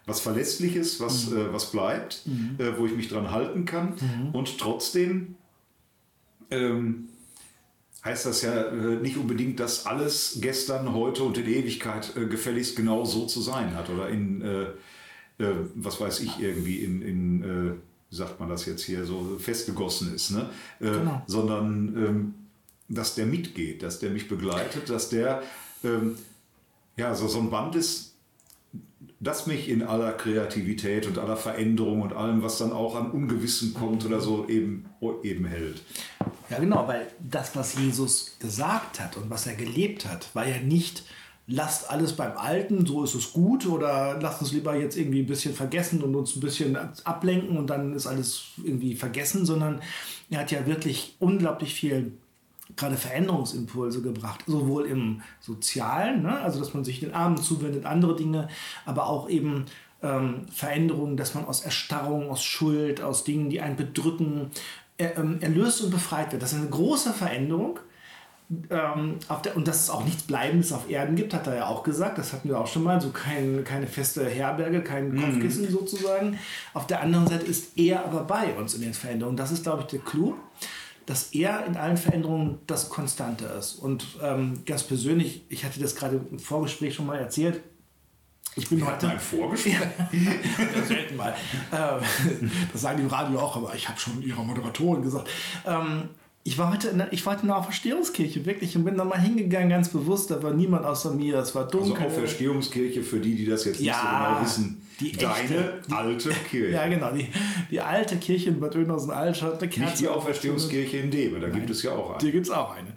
was 0.05 0.19
Verlässliches, 0.19 0.99
was, 0.99 1.29
mhm. 1.29 1.37
äh, 1.37 1.53
was 1.53 1.71
bleibt, 1.71 2.21
mhm. 2.25 2.55
äh, 2.59 2.77
wo 2.77 2.85
ich 2.85 2.95
mich 2.95 3.09
dran 3.09 3.31
halten 3.31 3.65
kann 3.65 3.95
mhm. 3.99 4.29
und 4.31 4.59
trotzdem 4.59 5.35
ähm, 6.51 7.09
heißt 8.03 8.27
das 8.27 8.43
ja 8.43 8.67
äh, 8.67 8.97
nicht 8.97 9.17
unbedingt, 9.17 9.59
dass 9.59 9.87
alles 9.87 10.37
gestern, 10.41 10.93
heute 10.93 11.23
und 11.23 11.37
in 11.39 11.47
Ewigkeit 11.47 12.15
äh, 12.15 12.27
gefälligst 12.27 12.75
genau 12.75 13.03
so 13.03 13.25
zu 13.25 13.41
sein 13.41 13.73
hat 13.73 13.89
oder 13.89 14.09
in, 14.09 14.41
äh, 14.41 14.63
äh, 15.43 15.55
was 15.73 15.99
weiß 15.99 16.19
ich, 16.19 16.39
irgendwie 16.39 16.83
in, 16.83 17.01
in 17.01 17.81
wie 18.07 18.15
sagt 18.15 18.39
man 18.39 18.49
das 18.49 18.67
jetzt 18.67 18.83
hier, 18.83 19.03
so 19.03 19.37
festgegossen 19.39 20.13
ist, 20.13 20.29
ne? 20.29 20.47
Genau. 20.79 21.23
sondern 21.25 21.87
ähm, 21.97 22.33
dass 22.87 23.15
der 23.15 23.25
mitgeht, 23.25 23.83
dass 23.83 23.99
der 23.99 24.11
mich 24.11 24.27
begleitet, 24.27 24.89
dass 24.89 25.09
der 25.09 25.41
ähm, 25.83 26.17
ja 26.97 27.15
so, 27.15 27.27
so 27.27 27.39
ein 27.39 27.49
Band 27.49 27.75
ist, 27.75 28.15
das 29.19 29.47
mich 29.47 29.69
in 29.69 29.81
aller 29.81 30.11
Kreativität 30.11 31.07
und 31.07 31.17
aller 31.17 31.37
Veränderung 31.37 32.01
und 32.01 32.13
allem, 32.13 32.43
was 32.43 32.57
dann 32.57 32.71
auch 32.71 32.95
an 32.95 33.11
Ungewissen 33.11 33.73
kommt 33.73 34.05
oder 34.05 34.21
so, 34.21 34.47
eben, 34.47 34.85
eben 35.23 35.45
hält. 35.45 35.81
Ja, 36.49 36.59
genau, 36.59 36.87
weil 36.87 37.07
das, 37.19 37.55
was 37.55 37.75
Jesus 37.75 38.35
gesagt 38.39 38.99
hat 38.99 39.17
und 39.17 39.29
was 39.29 39.47
er 39.47 39.55
gelebt 39.55 40.05
hat, 40.05 40.29
war 40.35 40.47
ja 40.47 40.59
nicht, 40.59 41.03
lasst 41.47 41.89
alles 41.89 42.13
beim 42.13 42.37
Alten, 42.37 42.85
so 42.85 43.03
ist 43.03 43.15
es 43.15 43.33
gut, 43.33 43.65
oder 43.65 44.19
lasst 44.21 44.41
uns 44.41 44.51
lieber 44.51 44.75
jetzt 44.75 44.97
irgendwie 44.97 45.21
ein 45.21 45.27
bisschen 45.27 45.55
vergessen 45.55 46.03
und 46.03 46.15
uns 46.15 46.35
ein 46.35 46.41
bisschen 46.41 46.77
ablenken 47.03 47.57
und 47.57 47.67
dann 47.67 47.93
ist 47.93 48.05
alles 48.05 48.43
irgendwie 48.63 48.95
vergessen, 48.95 49.45
sondern 49.45 49.81
er 50.29 50.41
hat 50.41 50.51
ja 50.51 50.67
wirklich 50.67 51.15
unglaublich 51.19 51.73
viel 51.73 52.11
gerade 52.75 52.97
Veränderungsimpulse 52.97 54.01
gebracht, 54.01 54.43
sowohl 54.47 54.85
im 54.85 55.21
Sozialen, 55.39 56.23
ne? 56.23 56.39
also 56.41 56.59
dass 56.59 56.73
man 56.73 56.83
sich 56.83 56.99
den 56.99 57.13
Armen 57.13 57.37
zuwendet, 57.37 57.85
andere 57.85 58.15
Dinge, 58.15 58.47
aber 58.85 59.07
auch 59.07 59.29
eben 59.29 59.65
ähm, 60.03 60.45
Veränderungen, 60.51 61.17
dass 61.17 61.33
man 61.33 61.45
aus 61.45 61.61
Erstarrung, 61.61 62.29
aus 62.29 62.43
Schuld, 62.43 63.01
aus 63.01 63.23
Dingen, 63.23 63.49
die 63.49 63.61
einen 63.61 63.75
bedrücken, 63.75 64.51
er, 64.97 65.17
ähm, 65.17 65.39
erlöst 65.41 65.81
und 65.81 65.91
befreit 65.91 66.31
wird. 66.31 66.41
Das 66.41 66.53
ist 66.53 66.59
eine 66.59 66.69
große 66.69 67.13
Veränderung. 67.13 67.79
Ähm, 68.69 69.17
der, 69.43 69.57
und 69.57 69.67
dass 69.67 69.81
es 69.81 69.89
auch 69.89 70.05
nichts 70.05 70.21
Bleibendes 70.21 70.71
auf 70.71 70.87
Erden 70.87 71.15
gibt, 71.15 71.33
hat 71.33 71.47
er 71.47 71.55
ja 71.55 71.65
auch 71.65 71.81
gesagt. 71.81 72.19
Das 72.19 72.31
hatten 72.31 72.47
wir 72.47 72.59
auch 72.59 72.67
schon 72.67 72.83
mal. 72.83 73.01
So 73.01 73.09
kein, 73.09 73.63
keine 73.63 73.87
feste 73.87 74.23
Herberge, 74.23 74.83
kein 74.83 75.19
Kopfkissen 75.19 75.69
sozusagen. 75.69 76.37
Auf 76.73 76.85
der 76.85 77.01
anderen 77.01 77.25
Seite 77.25 77.45
ist 77.45 77.75
er 77.75 78.05
aber 78.05 78.23
bei 78.23 78.53
uns 78.53 78.75
in 78.75 78.81
den 78.81 78.93
Veränderungen. 78.93 79.35
Das 79.35 79.51
ist, 79.51 79.63
glaube 79.63 79.81
ich, 79.81 79.87
der 79.87 79.99
Clou 79.99 80.35
dass 81.05 81.33
er 81.33 81.65
in 81.65 81.77
allen 81.77 81.97
Veränderungen 81.97 82.59
das 82.67 82.89
Konstante 82.89 83.45
ist. 83.45 83.75
Und 83.75 84.05
ähm, 84.21 84.63
ganz 84.65 84.83
persönlich, 84.83 85.43
ich 85.49 85.63
hatte 85.63 85.79
das 85.79 85.95
gerade 85.95 86.19
im 86.31 86.39
Vorgespräch 86.39 86.95
schon 86.95 87.05
mal 87.05 87.17
erzählt. 87.17 87.61
Ich 88.55 88.69
bin 88.69 88.85
heute. 88.85 89.09
Ein 89.09 89.19
Vorgespräch? 89.19 89.73
Ja, 89.73 90.81
selten 90.87 91.15
mal. 91.17 91.35
Ähm, 91.73 92.51
das 92.71 92.81
sagen 92.81 92.97
die 92.97 93.03
im 93.03 93.09
Radio 93.09 93.39
auch, 93.39 93.57
aber 93.57 93.75
ich 93.75 93.87
habe 93.87 93.99
schon 93.99 94.21
ihrer 94.21 94.43
Moderatorin 94.43 95.01
gesagt. 95.01 95.29
Ähm, 95.65 96.09
ich 96.43 96.57
war 96.57 96.71
heute 96.71 96.89
in 96.89 96.99
der, 96.99 97.11
ich 97.11 97.25
war 97.25 97.33
heute 97.33 97.41
in 97.41 97.47
der 97.47 97.57
Auferstehungskirche, 97.57 98.45
wirklich, 98.45 98.75
und 98.77 98.85
bin 98.85 98.95
da 98.97 99.03
mal 99.03 99.19
hingegangen, 99.19 99.69
ganz 99.69 99.89
bewusst. 99.89 100.29
Da 100.31 100.41
war 100.41 100.53
niemand 100.53 100.85
außer 100.85 101.11
mir. 101.11 101.39
Es 101.39 101.55
war 101.55 101.65
Also 101.65 101.79
dunkel. 101.79 102.05
Auferstehungskirche, 102.05 103.03
für 103.03 103.19
die, 103.19 103.35
die 103.35 103.45
das 103.45 103.65
jetzt 103.65 103.81
nicht 103.81 103.93
so 103.93 104.01
genau 104.01 104.41
wissen, 104.41 104.81
die 104.99 105.11
deine 105.11 105.41
echte, 105.41 105.81
alte 105.91 106.29
Kirche. 106.29 106.71
ja, 106.73 106.87
genau. 106.87 107.11
Die, 107.11 107.27
die 107.69 107.81
alte 107.81 108.17
Kirche 108.17 108.49
in 108.49 108.59
Bad 108.59 108.75
eine 108.75 108.87
Kerze. 109.33 109.79
Nicht 109.79 109.99
die 109.99 110.07
Auferstehungskirche 110.07 110.97
in 110.97 111.11
Debe, 111.11 111.39
da 111.39 111.49
gibt 111.49 111.69
es 111.69 111.83
ja 111.83 111.91
auch 111.91 112.19
Hier 112.19 112.29
eine. 112.29 112.31
gibt 112.31 112.45
es 112.47 112.51
auch 112.51 112.75
eine. 112.75 112.93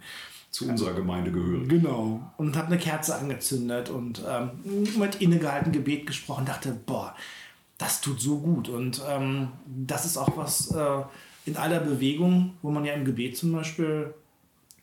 Zu 0.51 0.67
unserer 0.67 0.93
Gemeinde 0.93 1.31
gehörig. 1.31 1.69
Genau. 1.69 2.31
Und 2.37 2.57
habe 2.57 2.67
eine 2.67 2.79
Kerze 2.79 3.15
angezündet 3.15 3.89
und 3.89 4.23
ähm, 4.27 4.49
mit 4.97 5.21
innegehalten 5.21 5.71
Gebet 5.71 6.07
gesprochen. 6.07 6.45
Dachte, 6.45 6.75
boah, 6.85 7.15
das 7.77 8.01
tut 8.01 8.19
so 8.19 8.39
gut. 8.39 8.67
Und 8.67 9.01
ähm, 9.07 9.49
das 9.67 10.05
ist 10.05 10.17
auch 10.17 10.35
was 10.37 10.71
äh, 10.71 11.03
in 11.45 11.55
aller 11.55 11.79
Bewegung, 11.79 12.55
wo 12.63 12.71
man 12.71 12.83
ja 12.83 12.93
im 12.93 13.05
Gebet 13.05 13.37
zum 13.37 13.51
Beispiel 13.51 14.13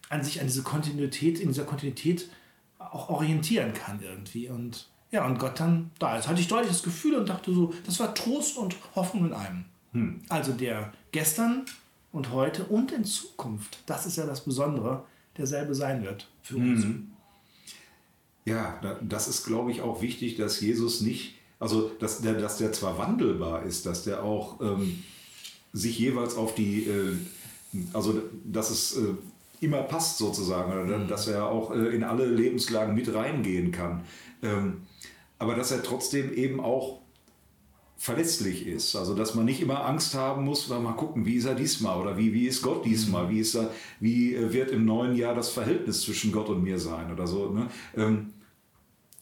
an 0.08 0.22
sich 0.22 0.40
an 0.40 0.46
diese 0.46 0.62
Kontinuität, 0.62 1.40
in 1.40 1.48
dieser 1.48 1.64
Kontinuität 1.64 2.30
auch 2.78 3.08
orientieren 3.08 3.72
kann 3.74 4.00
irgendwie. 4.02 4.48
Und 4.48 4.88
ja, 5.10 5.24
und 5.26 5.38
Gott 5.38 5.58
dann 5.60 5.90
da 5.98 6.16
ist. 6.18 6.28
Hatte 6.28 6.40
ich 6.40 6.48
deutlich 6.48 6.72
das 6.72 6.82
Gefühl 6.82 7.14
und 7.16 7.28
dachte 7.28 7.52
so, 7.54 7.72
das 7.84 7.98
war 8.00 8.14
Trost 8.14 8.56
und 8.56 8.76
Hoffnung 8.94 9.26
in 9.26 9.32
einem. 9.32 9.64
Also 10.28 10.52
der 10.52 10.92
gestern 11.12 11.64
und 12.12 12.30
heute 12.32 12.64
und 12.64 12.92
in 12.92 13.04
Zukunft, 13.04 13.78
das 13.86 14.04
ist 14.06 14.16
ja 14.16 14.26
das 14.26 14.44
Besondere, 14.44 15.04
derselbe 15.36 15.74
sein 15.74 16.02
wird 16.02 16.28
für 16.42 16.56
uns. 16.56 16.84
Ja, 18.44 18.78
da- 18.82 18.98
das 19.02 19.26
ist, 19.28 19.44
glaube 19.44 19.70
ich, 19.72 19.80
auch 19.82 20.02
wichtig, 20.02 20.36
dass 20.36 20.60
Jesus 20.60 21.00
nicht, 21.00 21.34
also 21.58 21.90
dass 21.98 22.20
der, 22.20 22.34
dass 22.34 22.58
der 22.58 22.72
zwar 22.72 22.96
wandelbar 22.98 23.62
ist, 23.64 23.86
dass 23.86 24.04
der 24.04 24.22
auch 24.22 24.60
ähm, 24.60 25.02
sich 25.72 25.98
jeweils 25.98 26.36
auf 26.36 26.54
die, 26.54 26.84
äh, 26.84 27.16
also 27.92 28.22
dass 28.44 28.70
es 28.70 28.96
äh, 28.98 29.14
immer 29.60 29.82
passt 29.82 30.18
sozusagen, 30.18 30.72
oder 30.72 30.98
dass 30.98 31.28
er 31.28 31.46
auch 31.46 31.74
äh, 31.74 31.94
in 31.94 32.04
alle 32.04 32.26
Lebenslagen 32.26 32.94
mit 32.94 33.12
reingehen 33.12 33.72
kann. 33.72 34.04
Ähm, 34.42 34.82
aber 35.38 35.54
dass 35.54 35.70
er 35.70 35.82
trotzdem 35.82 36.32
eben 36.34 36.60
auch 36.60 37.00
verletzlich 37.96 38.66
ist. 38.66 38.94
Also 38.94 39.14
dass 39.14 39.34
man 39.34 39.44
nicht 39.44 39.60
immer 39.60 39.84
Angst 39.86 40.14
haben 40.14 40.44
muss, 40.44 40.68
weil 40.68 40.80
mal 40.80 40.92
gucken, 40.92 41.24
wie 41.24 41.36
ist 41.36 41.46
er 41.46 41.54
diesmal 41.54 42.00
oder 42.00 42.16
wie, 42.18 42.32
wie 42.32 42.46
ist 42.46 42.62
Gott 42.62 42.84
diesmal, 42.84 43.30
wie, 43.30 43.40
ist 43.40 43.54
er, 43.54 43.70
wie 44.00 44.34
äh, 44.34 44.52
wird 44.52 44.70
im 44.70 44.84
neuen 44.84 45.16
Jahr 45.16 45.34
das 45.34 45.48
Verhältnis 45.48 46.02
zwischen 46.02 46.32
Gott 46.32 46.48
und 46.48 46.62
mir 46.62 46.78
sein 46.78 47.10
oder 47.10 47.26
so. 47.26 47.50
Ne? 47.50 47.68
Ähm, 47.96 48.32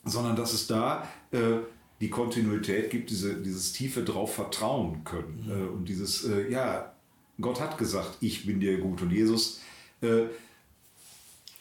sondern 0.04 0.36
dass 0.36 0.52
es 0.52 0.66
da 0.66 1.08
äh, 1.30 1.58
die 2.00 2.10
Kontinuität 2.10 2.90
gibt, 2.90 3.10
diese, 3.10 3.40
dieses 3.40 3.72
tiefe 3.72 4.02
drauf 4.02 4.34
vertrauen 4.34 5.04
können 5.04 5.48
äh, 5.48 5.72
und 5.72 5.88
dieses, 5.88 6.24
äh, 6.24 6.50
ja, 6.50 6.92
Gott 7.40 7.60
hat 7.60 7.78
gesagt, 7.78 8.18
ich 8.20 8.46
bin 8.46 8.60
dir 8.60 8.78
gut 8.78 9.02
und 9.02 9.10
Jesus 9.10 9.60
äh, 10.02 10.26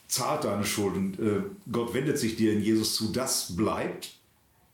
zahlt 0.07 0.43
deine 0.43 0.65
Schuld 0.65 0.95
und 0.95 1.19
äh, 1.19 1.41
Gott 1.71 1.93
wendet 1.93 2.19
sich 2.19 2.35
dir 2.35 2.53
in 2.53 2.61
Jesus 2.61 2.95
zu, 2.95 3.11
das 3.11 3.55
bleibt 3.55 4.11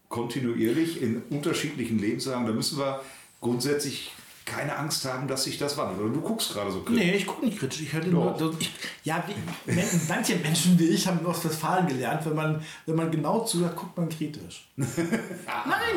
kontinuierlich 0.09 1.01
in 1.01 1.21
unterschiedlichen 1.29 1.99
Lebenslagen. 1.99 2.45
Da 2.45 2.51
müssen 2.51 2.77
wir 2.77 3.01
grundsätzlich 3.39 4.11
keine 4.49 4.75
Angst 4.75 5.05
haben, 5.05 5.27
dass 5.27 5.43
sich 5.43 5.57
das 5.57 5.77
wandelt. 5.77 6.01
Oder 6.01 6.13
du 6.13 6.21
guckst 6.21 6.53
gerade 6.53 6.71
so 6.71 6.81
kritisch. 6.81 7.03
Nee, 7.03 7.15
ich 7.15 7.27
gucke 7.27 7.45
nicht 7.45 7.59
kritisch. 7.59 7.81
Ich 7.81 7.93
hatte 7.93 8.09
nur, 8.09 8.35
ich, 8.59 8.71
ja, 9.03 9.23
wie, 9.27 9.73
manche 10.07 10.35
Menschen 10.37 10.77
wie 10.79 10.87
ich 10.87 11.07
haben 11.07 11.23
aus 11.25 11.45
Westfalen 11.45 11.87
gelernt, 11.87 12.25
wenn 12.25 12.35
man, 12.35 12.61
wenn 12.85 12.95
man 12.95 13.11
genau 13.11 13.45
zuhört, 13.45 13.75
guckt 13.75 13.95
man 13.95 14.09
kritisch. 14.09 14.67
Nein, 14.75 14.87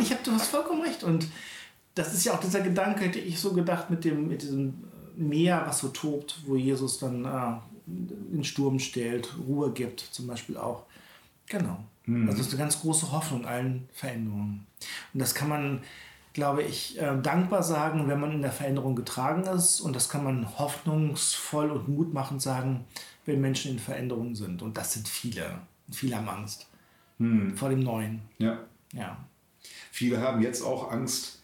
ich 0.00 0.10
habe, 0.10 0.20
du 0.22 0.32
hast 0.32 0.48
vollkommen 0.48 0.82
recht. 0.82 1.02
Und 1.02 1.26
das 1.94 2.12
ist 2.12 2.24
ja 2.24 2.34
auch 2.34 2.40
dieser 2.40 2.60
Gedanke, 2.60 3.06
hätte 3.06 3.18
ich 3.18 3.40
so 3.40 3.52
gedacht, 3.52 3.90
mit, 3.90 4.04
dem, 4.04 4.28
mit 4.28 4.42
diesem 4.42 4.74
Meer, 5.16 5.64
was 5.66 5.80
so 5.80 5.88
tobt, 5.88 6.42
wo 6.46 6.56
Jesus 6.56 6.98
dann 6.98 7.24
äh, 7.24 7.54
den 7.86 8.44
Sturm 8.44 8.78
stellt, 8.78 9.34
Ruhe 9.46 9.72
gibt, 9.72 10.00
zum 10.00 10.26
Beispiel 10.26 10.56
auch. 10.56 10.84
Genau. 11.46 11.84
Also 12.06 12.38
das 12.38 12.40
ist 12.40 12.48
eine 12.50 12.58
ganz 12.58 12.80
große 12.80 13.12
Hoffnung 13.12 13.40
in 13.42 13.46
allen 13.46 13.88
Veränderungen. 13.92 14.66
Und 15.14 15.20
das 15.20 15.34
kann 15.34 15.48
man, 15.48 15.82
glaube 16.32 16.62
ich, 16.62 17.00
äh, 17.00 17.16
dankbar 17.22 17.62
sagen, 17.62 18.08
wenn 18.08 18.18
man 18.18 18.32
in 18.32 18.42
der 18.42 18.50
Veränderung 18.50 18.96
getragen 18.96 19.44
ist. 19.44 19.80
Und 19.80 19.94
das 19.94 20.08
kann 20.08 20.24
man 20.24 20.58
hoffnungsvoll 20.58 21.70
und 21.70 21.88
mutmachend 21.88 22.42
sagen, 22.42 22.84
wenn 23.24 23.40
Menschen 23.40 23.72
in 23.72 23.78
Veränderung 23.78 24.34
sind. 24.34 24.62
Und 24.62 24.76
das 24.76 24.94
sind 24.94 25.08
viele. 25.08 25.60
Viele 25.90 26.16
haben 26.16 26.28
Angst 26.28 26.66
vor 27.54 27.68
dem 27.68 27.80
Neuen. 27.80 28.22
Ja. 28.38 28.58
Ja. 28.92 29.16
Viele 29.92 30.20
haben 30.20 30.42
jetzt 30.42 30.62
auch 30.62 30.90
Angst 30.90 31.41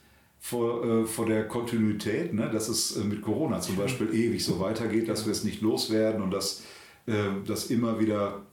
vor, 0.48 0.82
äh, 0.82 1.04
vor 1.04 1.26
der 1.26 1.46
Kontinuität, 1.46 2.32
ne? 2.32 2.48
dass 2.50 2.68
es 2.68 2.96
äh, 2.96 3.04
mit 3.04 3.20
Corona 3.20 3.60
zum 3.60 3.76
Beispiel 3.76 4.14
ewig 4.14 4.42
so 4.42 4.58
weitergeht, 4.58 5.06
dass 5.06 5.26
wir 5.26 5.32
es 5.32 5.44
nicht 5.44 5.60
loswerden 5.60 6.22
und 6.22 6.30
dass, 6.30 6.62
äh, 7.06 7.12
dass 7.46 7.66
immer 7.66 8.00
wieder 8.00 8.46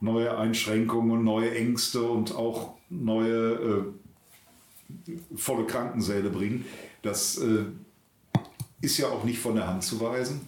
neue 0.00 0.36
Einschränkungen 0.36 1.10
und 1.10 1.24
neue 1.24 1.54
Ängste 1.54 2.02
und 2.02 2.34
auch 2.34 2.74
neue 2.90 3.94
äh, 5.06 5.16
volle 5.34 5.64
Krankensäle 5.64 6.28
bringen. 6.28 6.66
Das 7.00 7.38
äh, 7.38 7.64
ist 8.82 8.98
ja 8.98 9.08
auch 9.08 9.24
nicht 9.24 9.38
von 9.38 9.54
der 9.54 9.66
Hand 9.66 9.84
zu 9.84 10.02
weisen. 10.02 10.46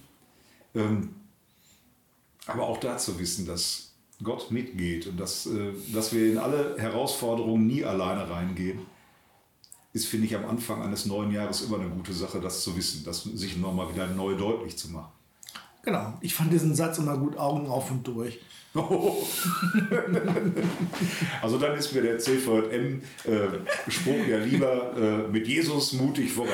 Ähm, 0.75 1.15
aber 2.47 2.65
auch 2.65 2.77
da 2.77 2.99
zu 2.99 3.19
wissen, 3.19 3.47
dass 3.47 3.95
Gott 4.23 4.51
mitgeht 4.51 5.07
und 5.07 5.19
dass, 5.19 5.47
äh, 5.47 5.73
dass 5.95 6.13
wir 6.13 6.31
in 6.31 6.37
alle 6.37 6.77
Herausforderungen 6.77 7.67
nie 7.67 7.85
alleine 7.85 8.29
reingehen, 8.29 8.81
ist, 9.95 10.07
finde 10.07 10.27
ich, 10.27 10.37
am 10.37 10.45
Anfang 10.45 10.83
eines 10.83 11.07
neuen 11.07 11.31
Jahres 11.31 11.63
immer 11.63 11.79
eine 11.79 11.89
gute 11.89 12.13
Sache, 12.13 12.41
das 12.41 12.63
zu 12.63 12.77
wissen, 12.77 13.03
das 13.05 13.23
sich 13.23 13.57
nochmal 13.57 13.91
wieder 13.95 14.07
neu 14.09 14.35
deutlich 14.35 14.77
zu 14.77 14.91
machen. 14.91 15.13
Genau. 15.83 16.19
Ich 16.21 16.35
fand 16.35 16.53
diesen 16.53 16.75
Satz 16.75 16.99
immer 16.99 17.17
gut 17.17 17.39
Augen 17.39 17.69
auf 17.69 17.91
und 17.91 18.07
durch. 18.07 18.39
Also 21.43 21.59
dann 21.59 21.79
ist 21.79 21.95
mir 21.95 22.03
der 22.03 22.19
CVM-Spruch 22.19 24.27
ja 24.29 24.39
lieber 24.39 24.97
äh, 24.97 25.29
mit 25.31 25.47
Jesus 25.47 25.93
mutig 25.93 26.33
voran. 26.33 26.51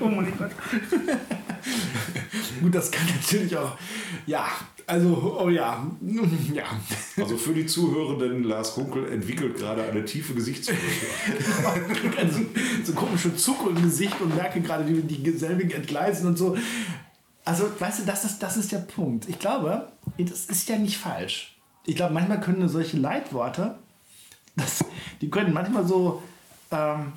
Oh 0.00 0.06
mein 0.06 0.32
Gott. 0.38 0.52
Gut, 2.62 2.74
das 2.74 2.90
kann 2.90 3.06
natürlich 3.06 3.56
auch. 3.56 3.76
Ja, 4.26 4.48
also, 4.86 5.38
oh 5.40 5.48
ja. 5.48 5.84
Ja. 6.52 6.64
Also 7.16 7.36
für 7.36 7.52
die 7.52 7.66
Zuhörenden, 7.66 8.44
Lars 8.44 8.74
Kunkel 8.74 9.10
entwickelt 9.12 9.56
gerade 9.56 9.82
eine 9.82 10.04
tiefe 10.04 10.34
Gesichtsfläche. 10.34 10.80
Also, 12.18 12.40
so 12.84 12.92
komische 12.92 13.34
Zucker 13.36 13.70
im 13.70 13.82
Gesicht 13.82 14.20
und 14.20 14.34
merke 14.34 14.60
gerade, 14.60 14.86
wie 14.88 15.00
die 15.02 15.30
selbigen 15.32 15.72
entgleisen 15.72 16.28
und 16.28 16.38
so. 16.38 16.56
Also, 17.44 17.68
weißt 17.78 18.00
du, 18.00 18.06
das 18.06 18.24
ist, 18.24 18.38
das 18.38 18.56
ist 18.56 18.72
der 18.72 18.78
Punkt. 18.78 19.28
Ich 19.28 19.38
glaube, 19.38 19.88
das 20.18 20.46
ist 20.46 20.68
ja 20.68 20.78
nicht 20.78 20.98
falsch. 20.98 21.56
Ich 21.84 21.96
glaube, 21.96 22.14
manchmal 22.14 22.40
können 22.40 22.68
solche 22.68 22.96
Leitworte, 22.96 23.78
das, 24.56 24.84
die 25.20 25.30
können 25.30 25.52
manchmal 25.52 25.86
so, 25.86 26.22
ähm, 26.70 27.12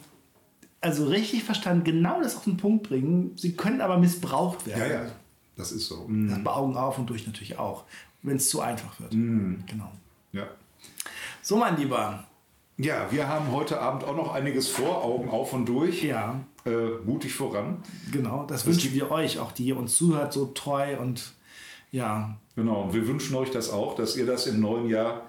also 0.82 1.06
richtig 1.06 1.44
verstanden, 1.44 1.84
genau 1.84 2.22
das 2.22 2.36
auf 2.36 2.44
den 2.44 2.58
Punkt 2.58 2.88
bringen. 2.88 3.32
Sie 3.36 3.54
können 3.54 3.82
aber 3.82 3.98
missbraucht 3.98 4.68
werden. 4.68 4.82
Ja, 4.82 5.04
ja, 5.04 5.12
das 5.60 5.72
ist 5.72 5.88
so. 5.88 6.08
Das 6.28 6.44
bei 6.44 6.52
Augen 6.52 6.76
auf 6.76 6.98
und 6.98 7.08
durch 7.10 7.28
natürlich 7.28 7.60
auch, 7.60 7.84
wenn 8.24 8.38
es 8.38 8.50
zu 8.50 8.62
einfach 8.62 9.00
wird. 9.00 9.12
Genau. 9.12 9.92
Ja. 10.34 10.48
So, 11.42 11.58
mein 11.58 11.78
Lieber. 11.78 12.26
Ja, 12.78 13.12
wir 13.12 13.28
haben 13.28 13.52
heute 13.52 13.80
Abend 13.82 14.04
auch 14.06 14.16
noch 14.16 14.34
einiges 14.34 14.70
vor, 14.70 15.04
Augen 15.04 15.30
auf 15.30 15.54
und 15.54 15.66
durch. 15.68 16.04
Ja, 16.04 16.40
Äh, 16.66 17.00
mutig 17.06 17.34
voran. 17.34 17.78
genau. 18.12 18.46
Das 18.46 18.66
wünschen 18.66 18.94
wir 18.94 19.12
euch, 19.12 19.40
auch 19.40 19.52
die 19.54 19.66
ihr 19.66 19.78
uns 19.78 19.96
zuhört, 19.96 20.34
so 20.34 20.46
treu 20.48 20.98
und 21.00 21.34
ja, 21.92 22.38
Genau, 22.56 22.84
und 22.84 22.94
wir 22.94 23.08
wünschen 23.08 23.36
euch 23.36 23.52
das 23.52 23.70
auch, 23.70 23.96
dass 23.96 24.18
ihr 24.18 24.26
das 24.26 24.46
im 24.46 24.60
neuen 24.60 24.90
Jahr 24.90 25.24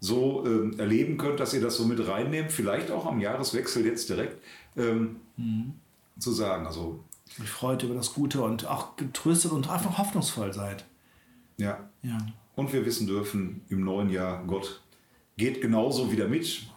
so 0.00 0.42
ähm, 0.46 0.78
erleben 0.78 1.18
könnt, 1.18 1.38
dass 1.40 1.52
ihr 1.54 1.60
das 1.60 1.76
so 1.76 1.84
mit 1.84 2.06
reinnehmt, 2.08 2.50
vielleicht 2.52 2.90
auch 2.90 3.04
am 3.06 3.20
Jahreswechsel 3.20 3.84
jetzt 3.86 4.08
direkt 4.08 4.36
ähm, 4.76 5.16
zu 6.18 6.32
sagen. 6.32 6.66
Also, 6.66 7.00
euch 7.40 7.48
freut 7.48 7.82
über 7.82 7.94
das 7.94 8.14
Gute 8.14 8.42
und 8.42 8.66
auch 8.66 8.96
getröstet 8.96 9.52
und 9.52 9.68
einfach 9.68 9.98
hoffnungsvoll 9.98 10.52
seid. 10.52 10.84
ja. 11.56 11.88
Ja. 12.02 12.18
Und 12.56 12.72
wir 12.72 12.86
wissen 12.86 13.08
dürfen 13.08 13.62
im 13.68 13.82
neuen 13.82 14.10
Jahr, 14.10 14.44
Gott 14.46 14.80
geht 15.36 15.60
genauso 15.60 16.12
wieder 16.12 16.28
mit. 16.28 16.68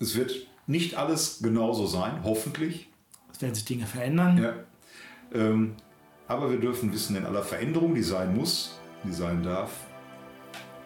Es 0.00 0.16
wird 0.16 0.46
nicht 0.66 0.94
alles 0.94 1.40
genauso 1.42 1.86
sein, 1.86 2.20
hoffentlich. 2.24 2.88
Es 3.30 3.42
werden 3.42 3.54
sich 3.54 3.66
Dinge 3.66 3.86
verändern. 3.86 4.42
Ja. 4.42 4.54
Ähm, 5.34 5.74
aber 6.28 6.50
wir 6.50 6.58
dürfen 6.58 6.92
wissen, 6.92 7.16
in 7.16 7.26
aller 7.26 7.42
Veränderung, 7.42 7.94
die 7.94 8.02
sein 8.02 8.34
muss, 8.34 8.78
die 9.04 9.12
sein 9.12 9.42
darf, 9.42 9.70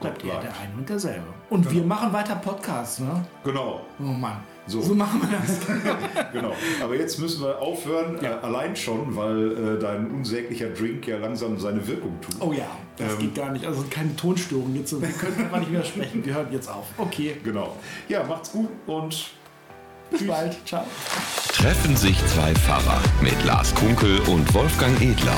bleibt 0.01 0.23
bleibt. 0.23 0.45
der 0.45 0.51
ein 0.51 0.73
und 0.79 0.89
derselbe. 0.89 1.27
Und 1.51 1.71
wir 1.71 1.83
machen 1.83 2.13
weiter 2.13 2.37
Podcasts, 2.37 3.01
ne? 3.01 3.25
Genau, 3.45 3.81
Oh 3.99 4.03
Mann. 4.05 4.39
So. 4.67 4.83
so 4.83 4.95
machen 4.95 5.23
wir 5.23 5.39
das. 5.39 6.31
genau. 6.33 6.53
Aber 6.85 6.95
jetzt 6.95 7.19
müssen 7.19 7.43
wir 7.43 7.59
aufhören, 7.59 8.19
Ja. 8.23 8.33
äh, 8.33 8.45
allein 8.45 8.77
schon, 8.77 9.17
weil 9.17 9.77
äh, 9.77 9.81
dein 9.81 10.11
unsäglicher 10.11 10.69
Drink 10.69 11.07
ja 11.07 11.17
langsam 11.17 11.59
seine 11.59 11.87
Wirkung 11.89 12.21
tut. 12.21 12.37
Oh 12.41 12.53
ja, 12.53 12.67
das 12.99 13.13
Ähm. 13.15 13.19
geht 13.21 13.35
gar 13.35 13.51
nicht. 13.51 13.65
Also 13.65 13.85
keine 13.89 14.15
Tonstörung 14.15 14.75
jetzt. 14.77 14.93
Wir 15.01 15.09
können 15.09 15.39
einfach 15.41 15.61
nicht 15.61 15.73
mehr 15.73 15.85
sprechen. 15.85 16.23
Wir 16.25 16.35
hören 16.35 16.49
jetzt 16.51 16.69
auf. 16.69 16.85
Okay, 16.99 17.37
Genau. 17.43 17.77
Ja, 18.09 18.25
macht's 18.25 18.53
gut 18.53 18.69
und 18.87 19.31
bis 20.11 20.27
bald. 20.27 20.57
Ciao. 20.67 20.85
Treffen 21.55 21.97
sich 21.97 22.19
zwei 22.27 22.55
Pfarrer 22.55 23.01
mit 23.23 23.43
Lars 23.45 23.75
Kunkel 23.75 24.21
und 24.29 24.53
Wolfgang 24.53 25.01
Edler. 25.01 25.33